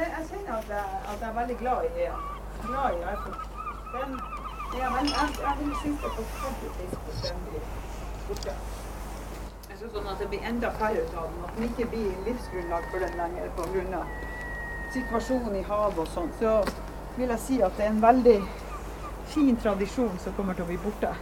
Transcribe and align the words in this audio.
jeg 0.00 0.24
kjenner 0.30 0.54
at 0.58 0.68
jeg, 0.68 0.84
jeg 1.20 1.28
er 1.28 1.34
veldig 1.40 1.56
glad 1.58 1.84
i 1.84 1.90
det. 1.98 2.08
Er 2.08 2.68
veldig, 3.94 4.20
jeg, 4.78 4.90
jeg 5.44 5.54
vil 5.58 5.72
det. 8.44 8.56
Jeg 9.68 9.78
synes 9.78 9.92
sånn 9.94 10.08
at 10.10 10.18
det 10.20 10.28
blir 10.32 10.46
enda 10.48 10.70
færre 10.80 11.04
av 11.16 11.26
den, 11.30 11.44
at 11.46 11.56
den 11.56 11.64
ikke 11.68 11.86
blir 11.92 12.10
livsgrunnlag 12.26 12.88
for 12.90 13.04
den 13.04 13.14
lenger 13.20 13.50
pga. 13.56 14.02
situasjonen 14.92 15.56
i 15.56 15.62
havet 15.62 15.98
og 15.98 16.08
sånn. 16.08 16.30
Så 16.40 16.52
vil 17.16 17.28
jeg 17.28 17.40
si 17.44 17.60
at 17.62 17.76
det 17.76 17.84
er 17.86 17.92
en 17.92 18.02
veldig 18.02 18.38
fin 19.28 19.56
tradisjon 19.56 20.18
som 20.18 20.34
kommer 20.36 20.54
til 20.54 20.64
å 20.64 20.70
bli 20.70 20.78
borte. 20.84 21.14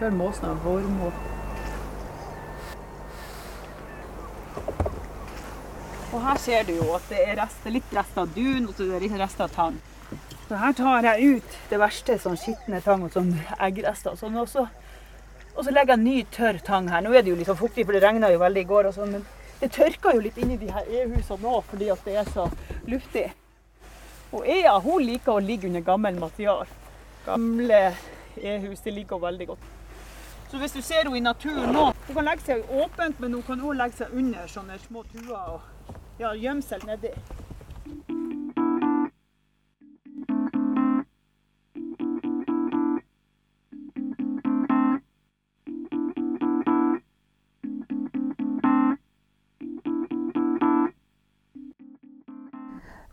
Hør 0.00 0.10
måsen 0.10 0.48
av 0.50 0.64
vårmo. 0.64 1.12
Og 6.16 6.22
her 6.24 6.38
ser 6.40 6.62
du 6.64 6.72
jo 6.78 6.94
at 6.96 7.04
det 7.12 7.18
er 7.28 7.36
rester, 7.36 7.72
litt 7.74 7.90
rester 7.92 8.22
av 8.22 8.30
dun 8.32 8.70
og 8.70 8.72
så 8.72 8.86
er 8.86 8.94
det 8.96 9.10
litt 9.10 9.18
rester 9.20 9.44
av 9.44 9.52
tang. 9.52 9.74
Så 10.46 10.60
her 10.62 10.76
tar 10.78 11.04
jeg 11.04 11.36
ut 11.36 11.56
det 11.68 11.78
verste, 11.82 12.16
sånn 12.22 12.38
skitne 12.40 12.80
tang 12.80 13.04
og 13.04 13.12
sånn 13.12 13.34
eggrester. 13.66 14.16
Sånn, 14.16 14.38
og, 14.40 14.48
så, 14.48 14.64
legger 15.68 15.92
jeg 15.92 16.04
ny, 16.06 16.14
tørr 16.32 16.62
tang 16.64 16.88
her. 16.88 17.04
Nå 17.04 17.12
er 17.12 17.26
det 17.26 17.34
jo 17.34 17.36
litt 17.36 17.44
liksom 17.44 17.58
fuktig, 17.60 17.84
for 17.84 17.92
det 17.92 18.00
regna 18.06 18.30
jo 18.32 18.40
veldig 18.40 18.62
i 18.64 18.70
går. 18.70 18.88
og 18.88 18.96
sånn, 18.96 19.12
Men 19.12 19.26
det 19.60 19.72
tørker 19.76 20.16
jo 20.16 20.24
litt 20.24 20.40
inni 20.40 20.56
de 20.62 20.70
her 20.72 20.88
e-husene 20.88 21.42
nå 21.42 21.60
fordi 21.68 21.92
at 21.92 22.08
det 22.08 22.16
er 22.22 22.32
så 22.32 22.48
luftig. 22.88 23.26
Og 24.32 24.48
Ea 24.56 24.78
hun 24.80 25.04
liker 25.04 25.36
å 25.36 25.44
ligge 25.44 25.68
under 25.68 25.84
gammel 25.84 26.16
material. 26.16 26.64
Gamle 27.26 27.82
e-hus 28.40 28.80
det 28.80 28.96
liker 29.02 29.20
hun 29.20 29.26
veldig 29.28 29.52
godt. 29.52 29.70
Så 30.48 30.62
hvis 30.62 30.72
du 30.72 30.80
ser 30.80 31.04
henne 31.04 31.18
i 31.18 31.20
naturen 31.20 31.72
nå 31.74 31.88
Hun 32.06 32.14
kan 32.14 32.24
legge 32.24 32.46
seg 32.46 32.68
åpent, 32.70 33.20
men 33.20 33.32
hun 33.34 33.42
kan 33.42 33.60
òg 33.60 33.76
legge 33.76 33.98
seg 33.98 34.12
under 34.14 34.46
sånne 34.46 34.78
små 34.78 35.02
tuer 35.10 35.56
og 35.58 35.96
ja, 36.18 36.34
gjemsel 36.34 36.80
nedi. 36.86 37.12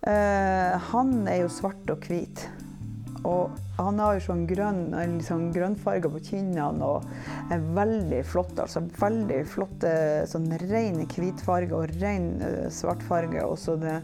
Eh, 0.04 0.80
han 0.92 1.28
er 1.28 1.44
jo 1.46 1.52
svart 1.52 1.90
og 1.94 2.08
hvit. 2.08 2.50
Og 3.24 3.54
han 3.86 4.00
har 4.02 4.18
jo 4.18 4.24
sånn 4.26 4.44
grønn, 4.50 4.82
liksom 5.16 5.48
grønnfarge 5.56 6.12
på 6.14 6.22
kinnene 6.30 6.88
og 6.88 7.08
er 7.54 7.64
veldig 7.78 8.22
flott. 8.28 8.54
altså 8.60 8.84
Veldig 9.00 9.40
flotte 9.50 9.94
sånn 10.30 10.50
ren 10.70 11.02
hvitfarge 11.08 11.76
og 11.78 11.96
ren 12.02 12.30
uh, 12.44 12.68
svartfarge. 12.74 13.44
Og 13.48 13.58
så 13.62 13.78
det 13.82 14.00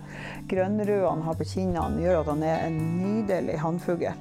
grønnrøde 0.52 1.06
han 1.06 1.24
har 1.28 1.40
på 1.40 1.48
kinnene, 1.54 2.04
gjør 2.04 2.24
at 2.24 2.34
han 2.34 2.44
er 2.48 2.66
en 2.68 2.82
nydelig 3.00 3.60
hannfugl. 3.64 4.12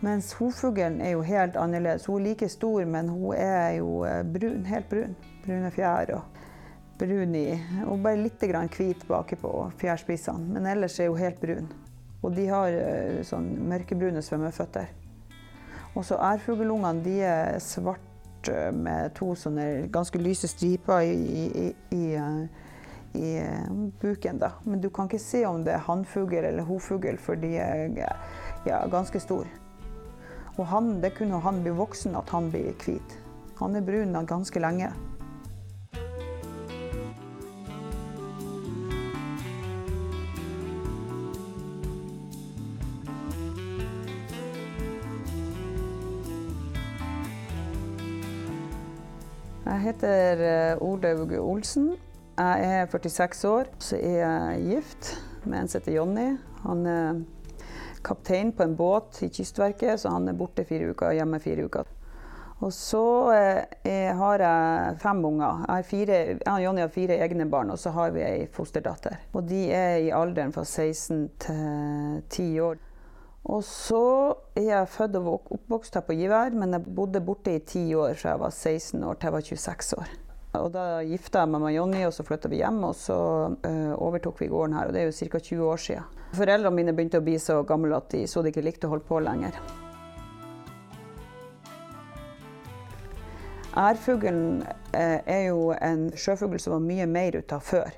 Mens 0.00 0.32
hovfuglen 0.38 1.00
er 1.04 1.12
jo 1.12 1.24
helt 1.26 1.58
annerledes. 1.60 2.06
Hun 2.08 2.22
er 2.22 2.30
like 2.30 2.48
stor, 2.48 2.84
men 2.88 3.10
hun 3.12 3.34
er 3.36 3.80
jo 3.82 4.00
brun, 4.32 4.62
helt 4.68 4.88
brun. 4.88 5.16
Brune 5.44 5.72
fjær. 5.74 6.14
og 6.16 6.40
brun 7.00 7.34
i, 7.34 7.46
og 7.88 8.02
bare 8.04 8.20
litt 8.20 8.42
hvit 8.76 9.06
baki 9.08 9.38
på 9.40 9.52
fjærspissene. 9.80 10.52
Men 10.54 10.66
ellers 10.74 10.98
er 11.00 11.08
hun 11.08 11.20
helt 11.20 11.40
brun. 11.40 11.70
Og 12.20 12.34
de 12.36 12.46
har 12.50 12.74
sånn 13.24 13.48
mørkebrune 13.70 14.22
svømmeføtter. 14.22 14.90
Og 15.96 16.04
så 16.06 16.18
ærfuglungene 16.22 17.04
de 17.04 17.14
er 17.26 17.58
svarte 17.64 18.68
med 18.76 19.14
to 19.18 19.32
sånne 19.36 19.88
ganske 19.92 20.20
lyse 20.20 20.48
striper 20.50 21.02
i, 21.02 21.46
i, 21.46 21.64
i, 21.96 22.04
i, 23.18 23.32
buken. 24.02 24.38
da. 24.38 24.52
Men 24.64 24.80
du 24.80 24.90
kan 24.90 25.08
ikke 25.10 25.22
se 25.22 25.42
om 25.48 25.64
det 25.64 25.74
er 25.74 25.86
hannfugl 25.88 26.44
eller 26.44 26.68
hovfugl, 26.68 27.18
for 27.18 27.40
de 27.40 27.56
er 27.58 27.88
ja, 28.66 28.84
ganske 28.92 29.20
store. 29.20 29.48
Og 30.58 30.66
han, 30.66 30.98
det 31.02 31.14
kunne 31.16 31.40
han 31.40 31.62
bli 31.64 31.72
voksen 31.74 32.16
at 32.20 32.30
han 32.30 32.50
blir 32.52 32.74
hvit. 32.84 33.16
Han 33.60 33.76
er 33.76 33.84
brun 33.84 34.14
ganske 34.26 34.60
lenge. 34.60 34.92
Jeg 49.80 49.94
heter 49.94 50.76
Olaug 50.84 51.30
Olsen. 51.40 51.94
Jeg 52.36 52.64
er 52.68 52.88
46 52.92 53.48
år. 53.48 53.68
Så 53.80 53.96
er 53.96 54.18
jeg 54.18 54.64
gift 54.66 55.06
med 55.48 55.62
en 55.62 55.70
som 55.72 55.80
heter 55.80 55.94
Jonny. 55.94 56.26
Han 56.66 56.82
er 56.84 57.22
kaptein 58.04 58.50
på 58.52 58.66
en 58.66 58.74
båt 58.76 59.22
i 59.24 59.30
Kystverket, 59.32 60.02
så 60.02 60.12
han 60.12 60.28
er 60.28 60.36
borte 60.36 60.66
fire 60.68 60.90
uker 60.92 61.08
og 61.08 61.16
hjemme 61.16 61.40
fire 61.40 61.64
uker. 61.64 61.88
Og 62.60 62.74
så 62.76 63.06
jeg 63.32 64.12
har 64.20 64.44
jeg 64.44 65.00
fem 65.00 65.24
unger. 65.24 65.64
Jeg, 65.64 65.88
fire, 65.94 66.20
jeg 66.34 66.44
og 66.44 66.62
Jonny 66.66 66.84
har 66.84 66.92
fire 66.92 67.16
egne 67.24 67.48
barn, 67.48 67.72
og 67.72 67.80
så 67.80 67.96
har 67.96 68.12
vi 68.12 68.26
ei 68.26 68.46
fosterdatter. 68.52 69.16
Og 69.32 69.48
de 69.48 69.62
er 69.72 69.96
i 69.96 70.12
alderen 70.12 70.52
fra 70.52 70.68
16 70.68 71.24
til 71.40 72.22
10 72.28 72.52
år. 72.68 72.84
Og 73.48 73.62
så 73.64 74.34
er 74.58 74.66
jeg 74.66 74.88
født 74.92 75.16
og 75.16 75.52
oppvokst 75.54 75.94
her 75.96 76.04
på 76.04 76.16
Givær, 76.18 76.52
men 76.52 76.76
jeg 76.76 76.84
bodde 76.96 77.22
borte 77.24 77.54
i 77.56 77.62
ti 77.64 77.86
år 77.96 78.12
fra 78.20 78.34
jeg 78.34 78.42
var 78.42 78.50
16 78.52 79.04
år 79.04 79.14
til 79.16 79.26
jeg 79.26 79.32
var 79.32 79.46
26 79.48 80.00
år. 80.00 80.10
Og 80.58 80.72
da 80.74 80.84
gifta 81.06 81.44
jeg 81.44 81.50
meg 81.52 81.62
med 81.62 81.74
Jonny, 81.76 82.00
og 82.08 82.12
så 82.12 82.24
flytta 82.26 82.50
vi 82.50 82.58
hjem, 82.58 82.80
og 82.88 82.96
så 82.98 83.16
uh, 83.54 83.92
overtok 84.02 84.40
vi 84.42 84.50
gården 84.50 84.74
her. 84.76 84.90
Og 84.90 84.96
det 84.96 85.02
er 85.02 85.06
jo 85.08 85.28
ca. 85.30 85.38
20 85.38 85.68
år 85.70 85.82
siden. 85.84 86.18
Foreldrene 86.34 86.74
mine 86.74 86.94
begynte 86.94 87.20
å 87.22 87.24
bli 87.24 87.36
så 87.42 87.60
gamle 87.66 87.96
at 87.96 88.10
de 88.12 88.24
så 88.30 88.42
de 88.42 88.50
ikke 88.50 88.66
likte 88.66 88.90
å 88.90 88.92
holde 88.92 89.06
på 89.06 89.22
lenger. 89.22 89.56
Ærfuglen 93.78 94.44
uh, 94.66 95.18
er 95.22 95.44
jo 95.48 95.70
en 95.78 96.08
sjøfugl 96.18 96.58
som 96.60 96.76
var 96.76 96.86
mye 96.90 97.06
mer 97.08 97.38
ute 97.38 97.56
av 97.56 97.64
før. 97.64 97.94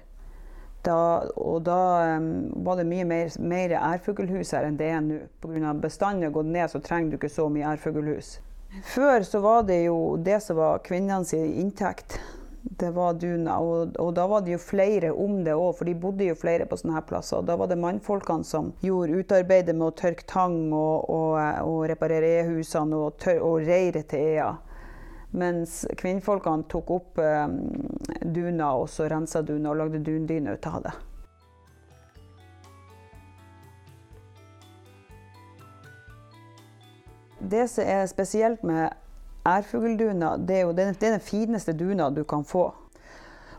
Da, 0.83 1.23
og 1.39 1.63
da 1.63 1.79
um, 2.19 2.51
var 2.67 2.81
det 2.81 2.89
mye 2.91 3.05
mer, 3.07 3.29
mer 3.39 3.75
ærfuglhus 3.79 4.51
her 4.57 4.67
enn 4.67 4.79
det 4.81 4.89
er 4.91 5.03
nå. 5.05 5.21
Pga. 5.43 5.77
bestanden 5.79 6.27
har 6.27 6.35
gått 6.35 6.51
ned, 6.51 6.71
så 6.73 6.83
trenger 6.83 7.13
du 7.13 7.21
ikke 7.21 7.31
så 7.31 7.47
mye 7.53 7.75
ærfuglhus. 7.77 8.41
Før 8.83 9.23
så 9.23 9.41
var 9.45 9.67
det 9.69 9.85
jo 9.85 10.17
det 10.17 10.41
som 10.43 10.57
var 10.59 10.83
kvinnenes 10.83 11.35
inntekt. 11.35 12.19
Det 12.63 12.91
var 12.95 13.15
duna. 13.15 13.59
Og, 13.61 13.97
og, 13.99 14.13
da 14.17 14.27
var 14.31 14.43
det 14.43 14.55
jo 14.55 14.59
flere 14.63 15.13
om 15.13 15.43
det 15.45 15.55
òg, 15.55 15.75
for 15.79 15.87
de 15.87 15.95
bodde 15.99 16.29
jo 16.29 16.39
flere 16.39 16.67
på 16.67 16.79
sånne 16.79 16.97
her 16.97 17.07
plasser. 17.07 17.43
Og 17.43 17.47
da 17.47 17.57
var 17.59 17.71
det 17.71 17.79
mannfolkene 17.83 18.47
som 18.47 18.73
gjorde 18.83 19.23
utarbeidet 19.23 19.75
med 19.77 19.89
å 19.91 19.97
tørke 19.99 20.27
tang 20.31 20.59
og, 20.73 21.11
og, 21.11 21.39
og 21.67 21.81
reparere 21.91 22.37
e-husene 22.41 22.99
og, 22.99 23.27
og 23.39 23.67
reiret 23.67 24.09
til 24.11 24.35
ea. 24.35 24.53
Mens 25.33 25.87
kvinnfolkene 25.97 26.67
tok 26.69 26.91
opp 26.93 27.19
eh, 27.23 27.47
duna 28.23 28.75
og 28.77 28.91
så 28.93 29.09
rensa 29.09 29.41
duna 29.43 29.71
og 29.73 29.81
lagde 29.81 30.03
dundyne 30.05 30.59
ut 30.59 30.69
av 30.69 30.83
det. 30.85 30.93
Det 37.53 37.65
som 37.69 37.89
er 37.89 38.05
spesielt 38.07 38.63
med 38.63 38.93
ærfuglduna, 39.49 40.37
det 40.37 40.57
er 40.57 40.61
jo 40.63 40.77
det 40.77 40.85
er 40.85 41.17
den 41.17 41.21
fineste 41.21 41.73
duna 41.73 42.11
du 42.11 42.23
kan 42.25 42.45
få. 42.45 42.69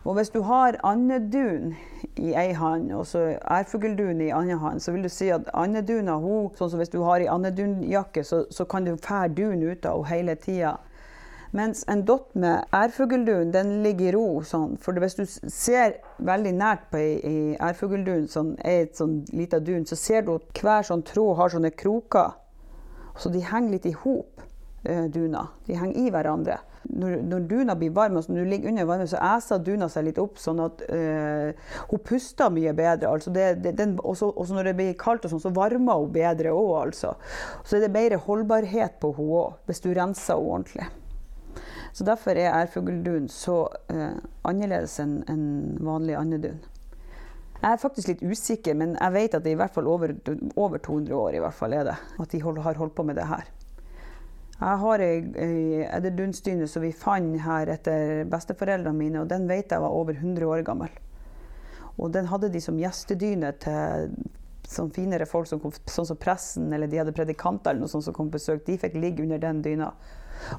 Og 0.03 0.13
hvis 0.13 0.29
du 0.29 0.41
har 0.41 0.77
andedun 0.83 1.75
i 2.19 2.33
ei 2.35 2.51
hand 2.53 2.91
og 2.91 3.05
så 3.07 3.37
ærfugldun 3.51 4.21
i 4.21 4.29
andre 4.29 4.57
hand, 4.59 4.79
så 4.79 4.91
vil 4.91 5.03
du 5.03 5.09
si 5.09 5.29
at 5.31 5.47
andeduna, 5.53 6.17
sånn 6.57 6.71
som 6.71 6.81
hvis 6.81 6.91
du 6.91 7.01
har 7.03 7.23
ei 7.23 7.29
andedunjakke, 7.31 8.23
så, 8.23 8.43
så 8.51 8.65
kan 8.65 8.85
du 8.85 8.97
fære 8.97 9.31
dun 9.35 9.63
ut 9.63 9.85
av 9.85 10.03
henne 10.03 10.17
hele 10.17 10.35
tida. 10.35 10.77
Mens 11.53 11.83
en 11.87 12.01
dott 12.05 12.31
med 12.33 12.65
ærfugldun 12.73 13.51
den 13.53 13.75
ligger 13.85 14.09
i 14.09 14.13
ro. 14.15 14.27
Sånn. 14.47 14.73
For 14.81 14.97
hvis 14.97 15.17
du 15.19 15.23
ser 15.27 15.99
veldig 16.17 16.53
nært 16.57 16.87
på 16.89 17.01
ei 17.01 17.57
ærfugldun, 17.61 18.25
er 18.65 18.87
et 18.87 18.97
sånn 18.97 19.19
lita 19.33 19.61
dun, 19.61 19.85
så 19.85 19.97
ser 19.99 20.25
du 20.25 20.33
at 20.39 20.63
hver 20.63 20.87
sånn 20.89 21.05
tråd 21.05 21.37
har 21.37 21.53
sånne 21.53 21.73
kroker. 21.77 22.33
Så 23.21 23.29
de 23.29 23.43
henger 23.45 23.75
litt 23.75 23.85
i 23.85 23.93
hop, 23.93 24.41
duna. 24.83 25.47
De 25.67 25.77
henger 25.77 25.99
i 26.01 26.09
hverandre. 26.11 26.57
Når, 26.83 27.13
når 27.29 27.43
duna 27.47 27.75
blir 27.79 27.93
varm, 27.95 28.17
altså 28.19 28.33
når 28.33 28.43
du 28.43 28.49
ligger 28.51 28.71
under 28.73 28.87
varmen, 28.89 29.07
så 29.07 29.21
æser 29.23 29.61
duna 29.63 29.87
seg 29.91 30.09
litt 30.09 30.17
opp, 30.19 30.41
sånn 30.41 30.59
at 30.65 30.81
eh, 30.89 31.69
hun 31.91 32.01
puster 32.03 32.51
mye 32.51 32.73
bedre. 32.75 33.13
Altså 33.13 33.31
det, 33.31 33.45
det, 33.63 33.75
den, 33.79 33.95
også, 34.01 34.33
også, 34.33 34.57
når 34.57 34.71
det 34.71 34.75
blir 34.81 34.97
kaldt, 34.99 35.29
og 35.29 35.31
sånn, 35.35 35.45
så 35.45 35.53
varmer 35.55 36.01
hun 36.01 36.11
bedre 36.17 36.51
òg. 36.51 36.73
Altså. 36.81 37.13
Så 37.63 37.77
er 37.77 37.85
det 37.85 37.93
mer 37.95 38.17
holdbarhet 38.25 38.99
på 38.99 39.13
henne 39.15 39.39
òg, 39.45 39.55
hvis 39.69 39.85
du 39.85 39.93
renser 39.93 40.33
henne 40.33 40.57
ordentlig. 40.57 40.89
Så 41.93 42.03
Derfor 42.03 42.31
er 42.31 42.55
ærfugldun 42.63 43.27
så 43.29 43.67
uh, 43.93 44.15
annerledes 44.49 44.95
enn 45.03 45.19
en 45.29 45.43
vanlig 45.85 46.15
andedun. 46.17 46.61
Jeg 47.63 47.69
er 47.69 47.79
faktisk 47.79 48.09
litt 48.09 48.23
usikker, 48.25 48.73
men 48.75 48.95
jeg 48.97 49.13
vet 49.13 49.35
at 49.37 49.43
det 49.45 49.53
i 49.53 49.59
hvert 49.59 49.71
fall 49.71 49.87
over, 49.87 50.11
over 50.59 50.81
200 50.83 51.13
år 51.15 51.37
i 51.37 51.43
hvert 51.43 51.55
fall 51.55 51.75
er 51.77 51.85
det, 51.87 51.93
at 52.19 52.33
de 52.33 52.41
hold, 52.43 52.57
har 52.65 52.79
holdt 52.81 52.95
på 52.97 53.05
med 53.07 53.15
det 53.15 53.27
her. 53.29 53.45
Jeg 54.57 54.79
har 54.81 55.03
ei, 55.05 55.13
edderdunsdyne 55.85 56.67
som 56.67 56.83
vi 56.83 56.91
fant 56.97 57.37
her 57.45 57.71
etter 57.71 58.25
besteforeldrene 58.31 58.97
mine, 58.97 59.21
og 59.21 59.31
den 59.31 59.47
vet 59.47 59.71
jeg 59.71 59.83
var 59.83 59.95
over 59.95 60.17
100 60.17 60.49
år 60.49 60.65
gammel. 60.67 60.91
Og 61.97 62.11
den 62.13 62.27
hadde 62.31 62.51
de 62.51 62.61
som 62.63 62.79
gjestedyne 62.79 63.53
til 63.63 64.15
sånn 64.69 64.91
finere 64.95 65.27
folk, 65.29 65.47
som 65.49 65.59
kom, 65.61 65.73
sånn 65.89 66.07
som 66.07 66.19
pressen 66.19 66.73
eller 66.73 66.89
de 66.89 66.99
hadde 67.01 67.15
predikanter 67.15 67.73
eller 67.73 67.85
noe 67.85 67.91
sånt 67.91 68.05
som 68.07 68.15
kom 68.15 68.29
på 68.31 68.39
besøk. 68.39 68.65
De 68.67 68.77
fikk 68.79 68.95
ligge 68.97 69.25
under 69.25 69.41
den 69.41 69.61
dyna. 69.65 69.91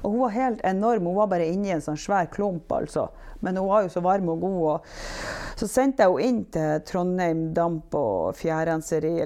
Og 0.01 0.11
hun 0.11 0.19
var 0.23 0.35
helt 0.35 0.61
enorm. 0.65 1.07
Hun 1.09 1.17
var 1.19 1.31
bare 1.31 1.47
inni 1.51 1.73
en 1.73 1.83
sånn 1.83 1.99
svær 1.99 2.29
klump, 2.33 2.71
altså. 2.71 3.09
Men 3.45 3.59
hun 3.59 3.69
var 3.69 3.85
jo 3.85 3.93
så 3.93 4.03
varm 4.05 4.29
og 4.33 4.45
god. 4.45 4.61
Og 4.71 5.57
så 5.59 5.69
sendte 5.69 6.05
jeg 6.05 6.13
henne 6.13 6.29
inn 6.29 6.43
til 6.53 6.85
Trondheim 6.89 7.47
Damp 7.55 7.95
og 7.99 8.37
Fjærrenseri. 8.39 9.17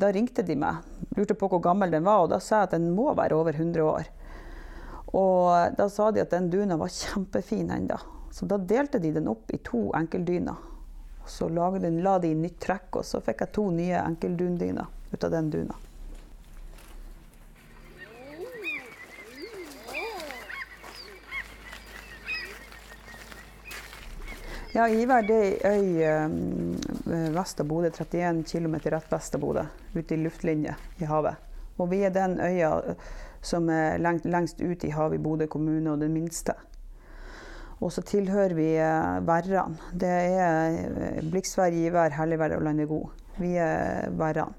Da 0.00 0.10
ringte 0.10 0.42
de 0.42 0.56
meg, 0.58 0.82
lurte 1.14 1.36
på 1.38 1.48
hvor 1.50 1.62
gammel 1.62 1.92
den 1.94 2.06
var, 2.06 2.24
og 2.24 2.32
da 2.32 2.40
sa 2.42 2.62
jeg 2.62 2.70
at 2.70 2.76
den 2.78 2.88
må 2.96 3.12
være 3.14 3.36
over 3.38 3.54
100 3.54 3.84
år. 3.86 4.08
Og 5.14 5.76
da 5.78 5.86
sa 5.92 6.10
de 6.10 6.24
at 6.24 6.32
den 6.34 6.48
duna 6.50 6.78
var 6.80 6.90
kjempefin 6.90 7.70
ennå. 7.70 8.00
Så 8.34 8.48
da 8.50 8.58
delte 8.58 8.98
de 8.98 9.12
den 9.14 9.30
opp 9.30 9.52
i 9.54 9.60
to 9.62 9.86
enkeltdyner. 9.94 10.73
Så 11.26 11.48
la 11.48 11.70
de 11.70 12.28
inn 12.28 12.42
nytt 12.42 12.60
trekk, 12.60 13.00
og 13.00 13.04
så 13.04 13.20
fikk 13.24 13.46
jeg 13.46 13.54
to 13.56 13.70
nye 13.72 14.02
enkeldundyner 14.02 14.86
ut 15.12 15.24
av 15.24 15.30
den 15.32 15.50
duna. 15.50 15.80
Ja, 24.74 24.88
Iver 24.90 25.22
er 25.30 25.66
ei 25.70 26.02
øy 26.02 27.30
vest 27.30 27.60
av 27.62 27.68
Bodø, 27.70 27.92
31 27.94 28.40
km 28.42 28.74
rett 28.90 29.12
vest 29.12 29.36
av 29.36 29.40
Bodø, 29.44 29.62
ute 29.94 30.16
i 30.16 30.18
luftlinje 30.18 30.74
i 30.98 31.06
havet. 31.06 31.38
Og 31.78 31.92
vi 31.92 32.00
er 32.02 32.10
den 32.10 32.40
øya 32.42 32.72
som 33.38 33.70
er 33.70 34.00
lengst, 34.02 34.26
lengst 34.26 34.60
ut 34.60 34.82
i 34.82 34.90
havet 34.90 35.20
i 35.20 35.22
Bodø 35.22 35.46
kommune, 35.46 35.92
og 35.92 36.02
den 36.02 36.10
minste. 36.12 36.56
Og 37.84 37.92
så 37.92 38.02
tilhører 38.08 38.54
vi 38.56 38.68
værene. 39.28 39.76
Det 39.92 40.08
er 40.08 40.78
blikksvær, 41.20 41.30
Bliksvær, 41.30 41.74
Givær, 41.74 42.14
Helligvær 42.16 42.56
og 42.56 42.62
Landegod. 42.64 43.10
Vi 43.38 43.56
er 43.60 44.08
værene. 44.16 44.54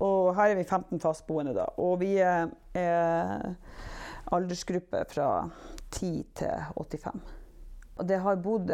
Og 0.00 0.32
her 0.34 0.54
er 0.54 0.56
vi 0.56 0.64
15 0.64 1.00
fastboende, 1.00 1.52
da. 1.54 1.66
Og 1.76 1.98
vi 2.00 2.14
er, 2.16 2.48
er 2.74 3.52
aldersgruppe 4.32 5.04
fra 5.10 5.50
10 5.90 6.26
til 6.40 6.48
85. 6.78 7.20
Og 8.00 8.08
det 8.08 8.16
har 8.24 8.38
bodd 8.40 8.70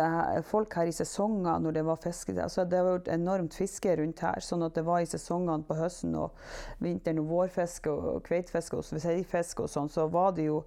folk 0.47 0.75
her 0.79 0.87
i 0.87 0.95
sesonger 0.95 1.59
når 1.59 1.75
det 1.75 1.83
var 1.87 1.99
fiske. 1.99 2.37
Altså 2.43 2.65
det 2.65 2.79
har 2.79 2.87
vært 2.87 3.09
enormt 3.11 3.57
fiske 3.59 3.97
rundt 3.99 4.23
her. 4.23 4.39
sånn 4.39 4.63
at 4.63 4.77
det 4.77 4.85
var 4.87 5.03
i 5.03 5.09
sesongene 5.11 5.67
på 5.67 5.75
høsten 5.75 6.15
og 6.15 6.37
vinteren 6.79 7.19
og 7.25 7.33
vårfiske 7.33 7.91
og 7.91 8.23
kveitefiske 8.29 8.79
og 8.79 8.87
sveifiske 8.87 9.67
og 9.67 9.73
sånn, 9.73 9.91
så 9.91 10.07
var 10.07 10.37
det 10.37 10.47
jo 10.47 10.61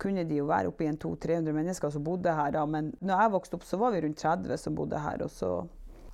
kunne 0.00 0.24
de 0.28 0.40
jo 0.40 0.48
være 0.48 0.70
oppi 0.70 0.88
en 0.88 0.98
200-300 1.00 1.56
mennesker 1.56 1.92
som 1.92 2.04
bodde 2.04 2.32
her. 2.34 2.54
Da. 2.56 2.64
Men 2.66 2.92
når 3.00 3.24
jeg 3.24 3.34
vokste 3.36 3.58
opp, 3.58 3.66
så 3.68 3.78
var 3.80 3.94
vi 3.94 4.02
rundt 4.04 4.18
30 4.22 4.58
som 4.60 4.78
bodde 4.78 5.00
her. 5.00 5.22
Og 5.26 5.30
så 5.34 5.52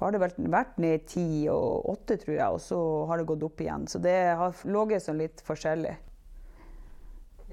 har 0.00 0.12
det 0.12 0.20
vært, 0.20 0.40
ned 0.82 0.98
i 0.98 1.04
10 1.06 1.48
og 1.54 1.88
8, 1.94 2.18
tror 2.24 2.34
jeg, 2.34 2.48
og 2.52 2.60
så 2.60 2.80
har 3.08 3.20
det 3.20 3.28
gått 3.30 3.46
opp 3.46 3.62
igjen. 3.64 3.86
Så 3.88 4.02
det 4.02 4.18
har 4.36 4.62
ligget 4.68 5.06
sånn 5.06 5.22
litt 5.22 5.40
forskjellig. 5.46 5.94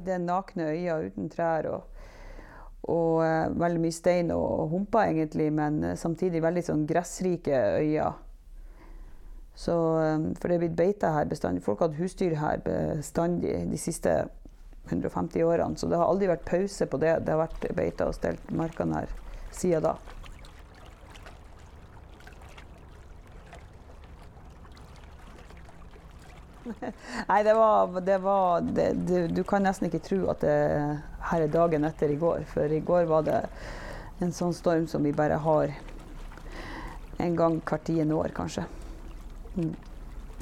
Det 0.04 0.16
er 0.16 0.24
nakne 0.24 0.74
øyer 0.74 1.10
uten 1.10 1.32
trær. 1.32 1.70
og 1.72 1.90
og 2.84 3.22
uh, 3.24 3.48
veldig 3.56 3.80
mye 3.80 3.96
stein 3.96 4.32
og 4.36 4.68
humper, 4.74 5.06
egentlig, 5.08 5.46
men 5.56 5.78
uh, 5.86 5.94
samtidig 5.96 6.42
veldig 6.44 6.64
sånn 6.68 6.82
gressrike 6.84 7.56
øyer. 7.80 8.18
Så, 9.56 9.72
um, 9.72 10.26
for 10.36 10.50
det 10.50 10.58
er 10.58 10.64
blitt 10.66 10.76
beita 10.76 11.14
her 11.16 11.30
bestandig. 11.30 11.64
Folk 11.64 11.80
har 11.80 11.94
hatt 11.94 12.02
husdyr 12.02 12.36
her 12.42 12.60
bestandig 12.66 13.56
de 13.72 13.80
siste 13.80 14.18
150 14.90 15.44
årene. 15.44 15.78
Så 15.78 15.88
det 15.88 15.98
har 16.00 16.08
aldri 16.08 16.32
vært 16.32 16.46
pause 16.48 16.88
på 16.90 17.00
det. 17.02 17.20
Det 17.26 17.36
har 17.36 17.46
vært 17.46 17.70
beita 17.76 18.10
og 18.10 18.18
stelt 18.18 18.52
markene 18.52 19.04
her 19.04 19.16
siden 19.54 19.86
da. 19.86 19.96
Nei, 27.30 27.44
det 27.44 27.54
var, 27.54 28.02
det 28.02 28.18
var 28.24 28.62
det, 28.62 28.94
du, 29.08 29.28
du, 29.28 29.44
kan 29.44 29.66
nesten 29.66 29.90
ikke 29.90 30.04
tro 30.04 30.20
at 30.32 30.44
det 30.44 30.56
her 31.30 31.44
er 31.44 31.52
dagen 31.52 31.88
etter 31.88 32.12
i 32.12 32.20
går. 32.20 32.46
For 32.52 32.72
i 32.72 32.84
går 32.84 33.10
var 33.10 33.26
det 33.28 33.42
en 34.24 34.32
sånn 34.36 34.56
storm 34.56 34.88
som 34.88 35.04
vi 35.04 35.12
bare 35.16 35.40
har 35.44 35.74
en 37.24 37.36
gang 37.36 37.60
hvert 37.64 37.86
tiende 37.88 38.16
år, 38.16 38.32
kanskje. 38.36 38.66
Mm. 39.56 39.76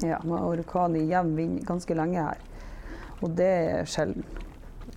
Ja, 0.02 0.18
med 0.24 0.40
orkan 0.40 0.96
i 0.98 1.04
jevn 1.10 1.36
vind 1.36 1.60
ganske 1.66 1.94
lenge 1.94 2.22
her. 2.22 2.38
Og 3.22 3.36
det 3.38 3.50
er 3.50 3.88
sjelden. 3.88 4.26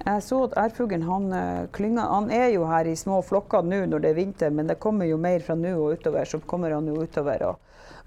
Jeg 0.05 0.21
så 0.21 0.41
at 0.45 0.57
ærfuglen 0.59 1.05
han, 1.07 1.31
eh, 1.33 1.97
han 1.97 2.31
er 2.31 2.49
jo 2.53 2.65
her 2.67 2.85
i 2.85 2.95
små 2.95 3.21
flokker 3.25 3.63
nå 3.63 3.85
når 3.89 4.01
det 4.03 4.09
er 4.09 4.17
vinter, 4.19 4.49
men 4.49 4.67
det 4.67 4.79
kommer 4.79 5.05
jo 5.05 5.17
mer 5.17 5.39
fra 5.39 5.55
nå 5.55 5.71
og 5.77 5.97
utover. 5.97 6.25
Så 6.25 6.39
kommer 6.45 6.71
han 6.71 6.87
jo 6.87 7.01
utover. 7.01 7.43
og 7.43 7.55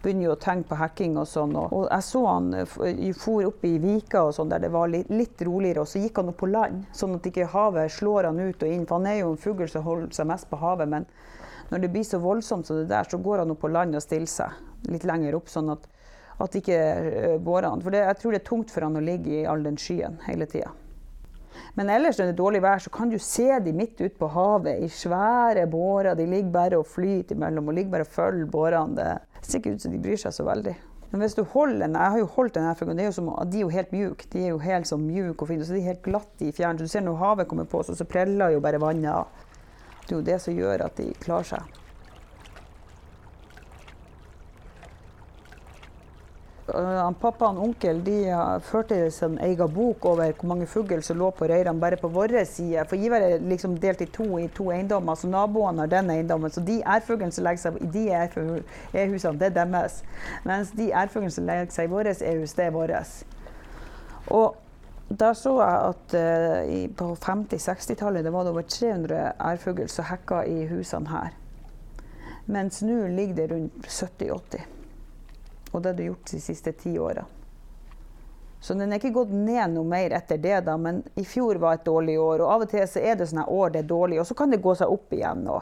begynner 0.03 0.29
jo 0.29 0.35
å 0.37 0.39
tenke 0.39 0.71
på 0.71 0.79
hacking 0.79 1.17
og 1.19 1.27
sånn. 1.27 1.57
Og 1.59 1.89
jeg 1.89 2.07
så 2.07 2.23
han 2.27 2.53
eh, 2.55 2.77
for 3.19 3.49
opp 3.49 3.65
i 3.67 3.75
Vika 3.83 4.23
og 4.29 4.35
sånn, 4.37 4.53
der 4.53 4.63
det 4.63 4.71
var 4.75 4.91
litt, 4.93 5.11
litt, 5.11 5.43
roligere, 5.47 5.83
og 5.83 5.91
så 5.91 6.03
gikk 6.03 6.21
han 6.21 6.31
opp 6.33 6.39
på 6.43 6.51
land, 6.53 6.87
sånn 6.95 7.17
at 7.19 7.27
ikke 7.27 7.49
havet 7.55 7.93
slår 7.97 8.31
han 8.31 8.39
ut 8.39 8.63
og 8.63 8.71
inn. 8.71 8.87
For 8.87 9.01
han 9.01 9.11
er 9.11 9.21
jo 9.23 9.33
en 9.35 9.43
fugl 9.43 9.67
som 9.71 9.87
holder 9.87 10.15
seg 10.15 10.31
mest 10.31 10.49
på 10.51 10.61
havet, 10.63 10.91
men 10.91 11.09
når 11.73 11.85
det 11.85 11.93
blir 11.93 12.07
så 12.07 12.23
voldsomt 12.23 12.69
som 12.69 12.79
det 12.79 12.89
der, 12.93 13.09
så 13.11 13.19
går 13.21 13.43
han 13.43 13.55
opp 13.55 13.63
på 13.65 13.73
land 13.73 13.99
og 13.99 14.05
stiller 14.05 14.31
seg 14.31 14.89
litt 14.89 15.07
lenger 15.09 15.37
opp, 15.37 15.51
sånn 15.51 15.75
at, 15.75 15.91
at 16.39 16.59
ikke 16.59 17.39
går 17.45 17.67
an. 17.67 17.83
For 17.83 17.95
det, 17.95 18.05
jeg 18.07 18.21
tror 18.21 18.35
det 18.35 18.41
er 18.43 18.51
tungt 18.51 18.75
for 18.75 18.87
han 18.87 18.99
å 18.99 19.05
ligge 19.05 19.41
i 19.41 19.47
all 19.49 19.65
den 19.67 19.79
skyen 19.81 20.21
hele 20.29 20.47
tida. 20.51 20.71
Men 21.75 21.91
ellers 21.91 22.19
når 22.19 22.29
det 22.29 22.35
er 22.35 22.39
dårlig 22.39 22.61
vær, 22.63 22.83
så 22.83 22.91
kan 22.95 23.11
du 23.11 23.19
se 23.23 23.49
de 23.65 23.73
midt 23.75 24.01
ute 24.01 24.15
på 24.19 24.29
havet 24.35 24.83
i 24.83 24.91
svære 24.93 25.67
bårer. 25.71 26.15
De 26.19 26.27
ligger 26.27 26.53
bare 26.55 26.79
og 26.79 26.87
flyter 26.91 27.37
imellom 27.37 27.71
og 27.71 27.79
ligger 27.79 27.97
bare 27.97 28.07
og 28.07 28.13
følger 28.15 28.53
bårene. 28.53 29.09
Det 29.39 29.49
ser 29.51 29.63
ikke 29.63 29.75
ut 29.75 29.87
som 29.87 29.95
de 29.95 30.03
bryr 30.03 30.21
seg 30.21 30.35
så 30.35 30.47
veldig. 30.47 30.77
Men 31.11 31.23
hvis 31.25 31.35
du 31.39 31.43
holder 31.43 31.87
den, 31.87 31.95
Jeg 31.97 32.11
har 32.11 32.19
jo 32.19 32.27
holdt 32.27 32.55
den 32.55 32.65
her, 32.65 32.75
for 32.75 32.85
de 32.85 33.03
er 33.03 33.07
jo, 33.07 33.13
som, 33.17 33.31
de 33.49 33.57
er 33.57 33.61
jo 33.61 33.69
helt 33.73 33.93
mjuke. 33.93 34.27
De 34.33 34.43
er 34.45 34.49
jo 34.49 34.59
helt 34.59 34.87
så 34.87 34.97
mjuke 35.01 35.43
og 35.43 35.49
fine, 35.49 35.65
så 35.65 35.73
de 35.73 35.81
er 35.81 35.95
helt 35.95 36.03
glatte 36.03 36.45
i 36.45 36.53
fjæren. 36.53 36.77
Du 36.77 36.87
ser 36.87 37.01
når 37.01 37.17
havet 37.17 37.49
kommer 37.49 37.65
på, 37.65 37.83
så, 37.83 37.97
så 37.97 38.05
preller 38.05 38.53
jo 38.53 38.61
bare 38.61 38.81
vannet 38.81 39.11
av. 39.11 39.29
Det 40.05 40.13
er 40.13 40.19
jo 40.19 40.27
det 40.27 40.41
som 40.41 40.55
gjør 40.55 40.85
at 40.85 40.97
de 41.01 41.13
klarer 41.23 41.49
seg. 41.55 41.79
Pappa 46.69 47.49
og 47.49 47.63
onkel 47.65 48.03
de 48.05 48.17
uh, 48.29 48.59
førte 48.61 48.97
en 49.25 49.39
egen 49.41 49.73
bok 49.73 50.05
over 50.05 50.33
hvor 50.33 50.49
mange 50.49 50.67
fugl 50.67 51.03
som 51.03 51.19
lå 51.19 51.31
på 51.31 51.49
røyrene 51.49 51.81
bare 51.81 51.97
på 51.97 52.09
vår 52.13 52.45
side. 52.45 52.85
For 52.89 52.97
Ivar 52.97 53.25
er 53.25 53.41
liksom 53.41 53.79
delt 53.81 54.01
i 54.01 54.07
to 54.07 54.39
i 54.39 54.49
to 54.49 54.71
eiendommer, 54.71 55.15
så 55.15 55.29
naboene 55.29 55.81
har 55.81 55.89
den 55.89 56.11
eiendommen. 56.11 56.51
Så 56.51 56.61
de 56.61 56.83
ærfuglene 56.85 57.33
som 57.33 57.45
legger 57.45 57.63
seg 57.63 57.81
i 57.83 57.91
de 57.97 58.05
ærhusene, 58.13 59.39
det 59.39 59.51
er 59.51 59.57
deres. 59.65 60.03
Mens 60.45 60.71
de 60.77 60.93
ærfuglene 60.93 61.33
som 61.33 61.47
legger 61.49 61.73
seg 61.73 61.89
i 61.89 61.93
vårt 61.93 62.23
hus, 62.23 62.55
det 62.55 62.65
er 62.65 62.71
vårt. 62.77 63.13
Og 64.29 64.57
da 65.09 65.33
så 65.33 65.55
jeg 65.57 65.85
at 65.89 66.17
uh, 66.21 66.97
på 66.97 67.13
50-60-tallet 67.17 68.25
det 68.25 68.33
var 68.33 68.45
det 68.45 68.53
over 68.53 68.63
300 68.69 69.33
ærfugl 69.41 69.89
som 69.89 70.05
hekka 70.05 70.45
i 70.45 70.67
husene 70.69 71.09
her. 71.09 71.37
Mens 72.49 72.83
nå 72.83 73.07
ligger 73.13 73.41
det 73.41 73.55
rundt 73.55 73.89
70-80. 73.89 74.78
Og 75.73 75.83
det 75.83 75.91
har 75.93 75.99
det 75.99 76.09
gjort 76.09 76.31
de 76.31 76.41
siste 76.41 76.73
ti 76.73 76.99
åra. 76.99 77.25
Så 78.61 78.75
den 78.75 78.91
er 78.91 78.99
ikke 78.99 79.15
gått 79.15 79.31
ned 79.31 79.75
noe 79.77 79.87
mer 79.87 80.13
etter 80.17 80.39
det, 80.43 80.57
da, 80.67 80.75
men 80.81 81.03
i 81.15 81.25
fjor 81.25 81.61
var 81.63 81.79
et 81.79 81.87
dårlig 81.87 82.19
år. 82.19 82.43
Og 82.43 82.53
av 82.55 82.65
og 82.67 82.71
til 82.73 82.87
så 82.91 83.03
er 83.03 83.19
det 83.19 83.29
sånne 83.31 83.47
år 83.55 83.75
det 83.75 83.85
er 83.85 83.91
dårlig, 83.93 84.21
og 84.21 84.27
så 84.27 84.35
kan 84.39 84.51
det 84.51 84.63
gå 84.65 84.75
seg 84.79 84.91
opp 84.91 85.15
igjen 85.15 85.45
nå. 85.47 85.61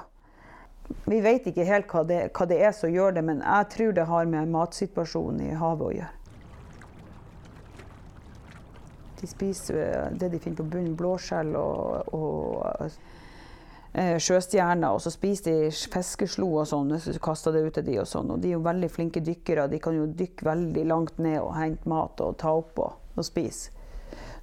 Vi 1.04 1.18
vet 1.20 1.48
ikke 1.50 1.66
helt 1.66 1.90
hva 1.90 2.04
det, 2.06 2.20
hva 2.32 2.46
det 2.48 2.60
er 2.62 2.72
som 2.72 2.92
gjør 2.92 3.18
det, 3.18 3.24
men 3.26 3.42
jeg 3.42 3.68
tror 3.74 3.96
det 3.96 4.06
har 4.08 4.30
med 4.30 4.54
matsituasjonen 4.54 5.42
i 5.48 5.58
havet 5.58 5.88
å 5.88 5.96
gjøre. 5.98 6.12
De 9.16 9.28
spiser 9.28 9.78
eh, 9.82 10.08
det 10.12 10.30
de 10.32 10.40
finner 10.40 10.60
på 10.60 10.68
bunnen, 10.70 10.96
blåskjell 10.96 11.54
og, 11.58 12.14
og 12.14 12.98
sjøstjerner, 13.96 14.92
og 14.92 15.00
så 15.00 15.10
spiser 15.12 15.62
de 15.62 15.70
fiskeslo 15.92 16.50
og 16.60 16.66
sånn, 16.68 16.92
så 17.00 17.14
kaster 17.22 17.54
det 17.54 17.62
ut 17.64 17.78
til 17.78 17.86
de 17.86 17.96
og 18.02 18.08
sånn. 18.10 18.34
Og 18.34 18.42
de 18.42 18.50
er 18.50 18.58
jo 18.58 18.64
veldig 18.66 18.90
flinke 18.92 19.22
dykkere, 19.24 19.68
de 19.72 19.80
kan 19.80 19.96
jo 19.96 20.04
dykke 20.18 20.44
veldig 20.44 20.84
langt 20.90 21.22
ned 21.22 21.38
og 21.40 21.54
hente 21.56 21.88
mat 21.88 22.20
og 22.20 22.36
ta 22.42 22.52
opp 22.58 22.76
og, 22.82 22.98
og 23.16 23.24
spise. 23.26 23.72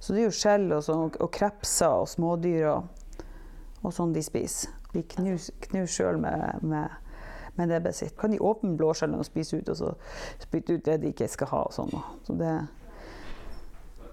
Så 0.02 0.12
det 0.12 0.24
er 0.24 0.26
jo 0.26 0.34
skjell 0.36 0.66
og, 0.74 0.82
sånn, 0.84 1.14
og 1.22 1.30
krepser 1.32 2.02
og 2.02 2.10
smådyr 2.10 2.66
og, 2.72 3.06
og 3.80 3.94
sånn 3.94 4.12
de 4.12 4.24
spiser. 4.26 4.74
De 4.94 5.02
knuser 5.14 5.86
sjøl 5.90 6.18
med, 6.20 6.60
med, 6.66 6.90
med 7.56 7.70
nebbet 7.72 7.96
sitt. 7.96 8.16
Kan 8.18 8.34
de 8.34 8.42
åpne 8.42 8.74
blåskjellene 8.78 9.22
og 9.22 9.28
spise 9.28 9.58
ut, 9.58 9.70
og 9.72 9.78
så 9.78 9.94
spytte 10.42 10.76
ut 10.76 10.84
det 10.86 10.98
de 11.02 11.14
ikke 11.14 11.30
skal 11.30 11.50
ha 11.54 11.62
og 11.70 11.74
sånn. 11.78 11.94
Så 12.26 12.36
det 12.38 12.52